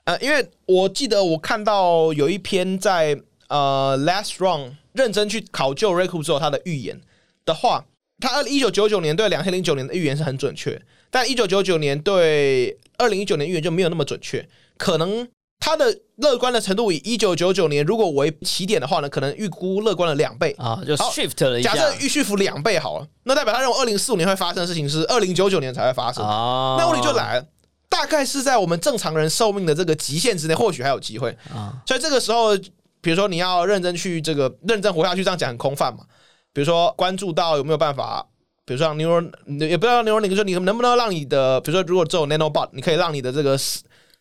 [0.05, 3.19] 呃，因为我记得我看到有一篇在
[3.49, 7.01] 呃 Last Run 认真去考究 r a k u 之后他的预言
[7.45, 7.85] 的话，
[8.19, 14.49] 他二一九九九年对两千零九年的预言是很准确，但一九九九年对二零一九年预言就没有那么准确，
[14.79, 15.27] 可能
[15.59, 20.55] 他的乐观的程度以一九九九年如果为起点的话呢，可能预估乐观了两倍。
[20.59, 26.25] 啊，就 shift 了一下假设预续幅两倍好了，那代表他认为二零四五年会发生的事情是二零九九年才会发生。
[26.25, 27.47] 啊，那问题就来了，
[27.89, 31.37] 大概是在我们正常人寿命的这个极限之内，或许还有机会。
[31.53, 32.57] 啊所以这个时候，
[33.01, 36.05] 比如说你要认真去这个认真活下去，这样讲很空泛嘛。
[36.53, 38.27] 比如说关注到有没有办法，
[38.71, 43.59] 比如说让 neural，也不要 neural link，就说你能不能让你的，比如说如果只有 nanobot，你可以让你的这个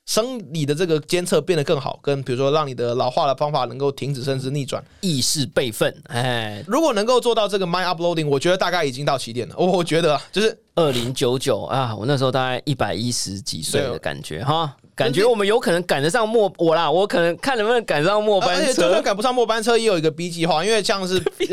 [0.07, 4.83] 生理的这个监测变得更好，跟比如说让你的老化的方法能够停止甚至逆转。
[5.01, 9.55] 意识备份，哎，如果能够做到这个 mind uploading，我觉得大概已经到起点了。
[9.55, 19.01] 我 我觉得啊就是二零九九啊，我那时候大概一百一十几岁的感觉哈，感觉我们有可能赶得上末我啦，我可能看能不能赶上末班而且就车算。
[19.01, 21.47] 赶不上末班车，也有一个 B 计划，因为像是 对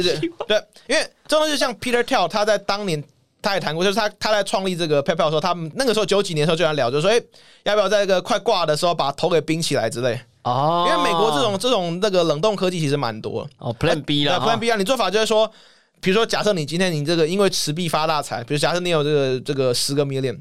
[0.48, 3.02] 对，因为这东西像 Peter Thiel，他在当年
[3.40, 7.20] 他也谈过，就是他他在创立这个 PayPal 的时候，他们那个时候九几年的时候就在聊，就说哎、
[7.62, 13.48] 要不要在这个快挂的时候把头给冰起来之类，哦因为美国这种这种那个冷冻科技其实蛮多。
[13.58, 15.48] 哦 Plan B 对了 Plan B 啊，你做法就是说，
[16.00, 20.36] 比如说假设你今天你这个因为持币发大财，比如假设你有这个这个十个 million，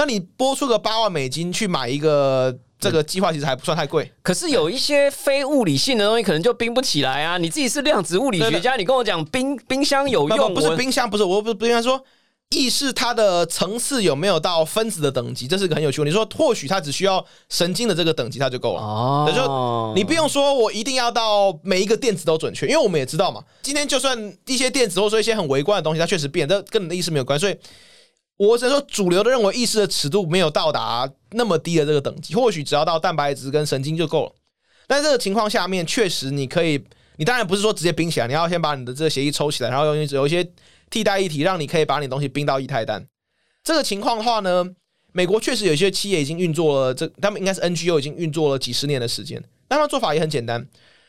[0.00, 4.10] 那你拨出个八万美金去买一个这个计划，其实还不算太贵。
[4.22, 7.36] 可是有一些非物理性的东西，可能就冰不起来啊！
[7.36, 12.02] 你自己是量子物理学家，你跟我讲冰冰箱有不用，不是冰箱，不是我不不应该说
[12.48, 16.02] 意识它的层次有没有到分子的等级，这是个很有趣。
[16.02, 18.80] 你说或许它只需要神经的这个等级它就够了。
[18.80, 27.54] 哦也就你不用说，我一定要到每一个电子都准确，因为我们也知道嘛，今天就算一些电子或者说一些很微观的东西，它确实变，这跟你的意识没有关，所以
[28.40, 34.32] 我只能说主流的认为意识的尺度没有到达那么低的这个等级，或许只要到蛋白质跟神经就够了。
[34.86, 36.82] 但这个情况下面，确实你可以，
[37.18, 40.50] 你当然不是说直接冰起来，你要先把你的这个协议抽起来，然后用有一些
[40.88, 43.06] 替代液体，让你可以把你东西冰到液态氮。
[43.62, 44.66] 这个情况的话呢，
[45.12, 49.38] 美国确实有一些企业已经运作了，这他们应该是 NGO 已经运作了几十年的时间。
[49.68, 50.66] 那他们做法也很简单，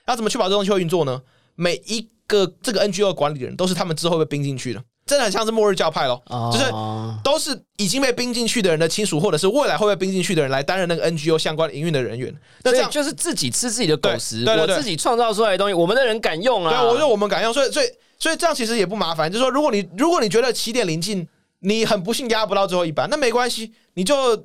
[0.07, 1.21] 要怎么确保这东西会运作呢？
[1.55, 6.21] 每一个这个 NGO 管理人都是他们之后被冰进去的，真的很像是末日教派咯，
[6.53, 12.33] 就是哦都是已经被冰进去的人的亲属，或者是未来会被冰进去的人来担任那个 NGO 相关营运的人员。
[12.63, 16.83] 那这样就是自己吃自己的狗食，对对对对我自己创造出来的东西，我们的人敢用啊对，啊！
[16.83, 17.87] 我说我们敢用，所以所以
[18.17, 19.29] 所以这样其实也不麻烦。
[19.31, 21.27] 就是说，如果你如果你觉得起点临近，
[21.59, 24.37] 你很不幸压不到最后一班，那没关系，你就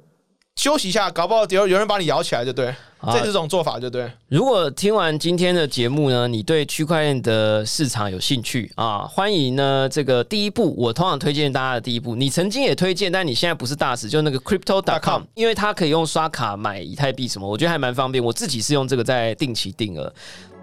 [0.56, 4.10] 休息一下，搞不好有有人把你摇起来就对，好这是这种做法就对。
[4.28, 18.24] 如果听完今天的节目呢，你对区块链的市场有兴趣啊，欢迎呢这个第一步，我通常推荐大家的第一步，你曾经也推荐，但你现在不是大使，就那个 crypto.com，.com 因为它可以用刷卡买以太币什么，我觉得还蛮方便。
[18.24, 20.10] 我自己是用这个在定期定额。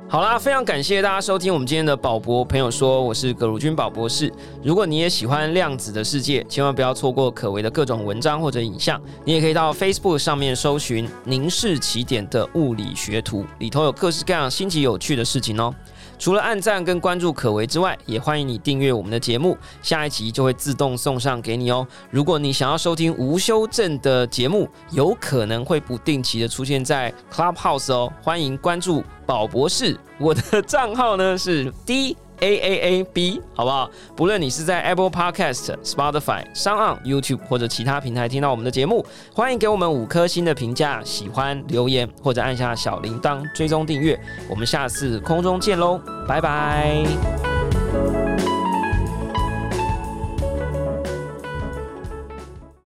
[0.10, 4.32] 好啦，非常感谢大家收听我们今天的宝博朋友说，我是葛如君宝博士。
[4.64, 9.01] 如果你也喜欢量子的世界，千万不要错过可为的各种文章或者影像。
[9.26, 15.74] 你也可以到 Facebook 上面搜寻“凝视起点”的物理学图，里头有各式各样新奇有趣的事情哦。
[16.24, 21.86] 除了按赞跟关注可为之外，也欢迎你订阅我们的节目，下一集就会自动送上给你哦。
[22.09, 32.15] 如果你想要收听无修正的节目，有可能会不定期的出现在 Clubhouse 哦，欢迎关注宝博士，我的账号呢是 D。
[32.43, 33.89] A A A B，好不好？
[34.17, 44.19] 不论你是在 Apple Podcast、Spotify、商岸、YouTube 或者其他平台听到我们的节目，欢迎给我们五颗星的评价、喜欢、留言或者按下小铃铛追踪订阅。
[44.49, 48.32] 我们下次空中见喽，拜拜。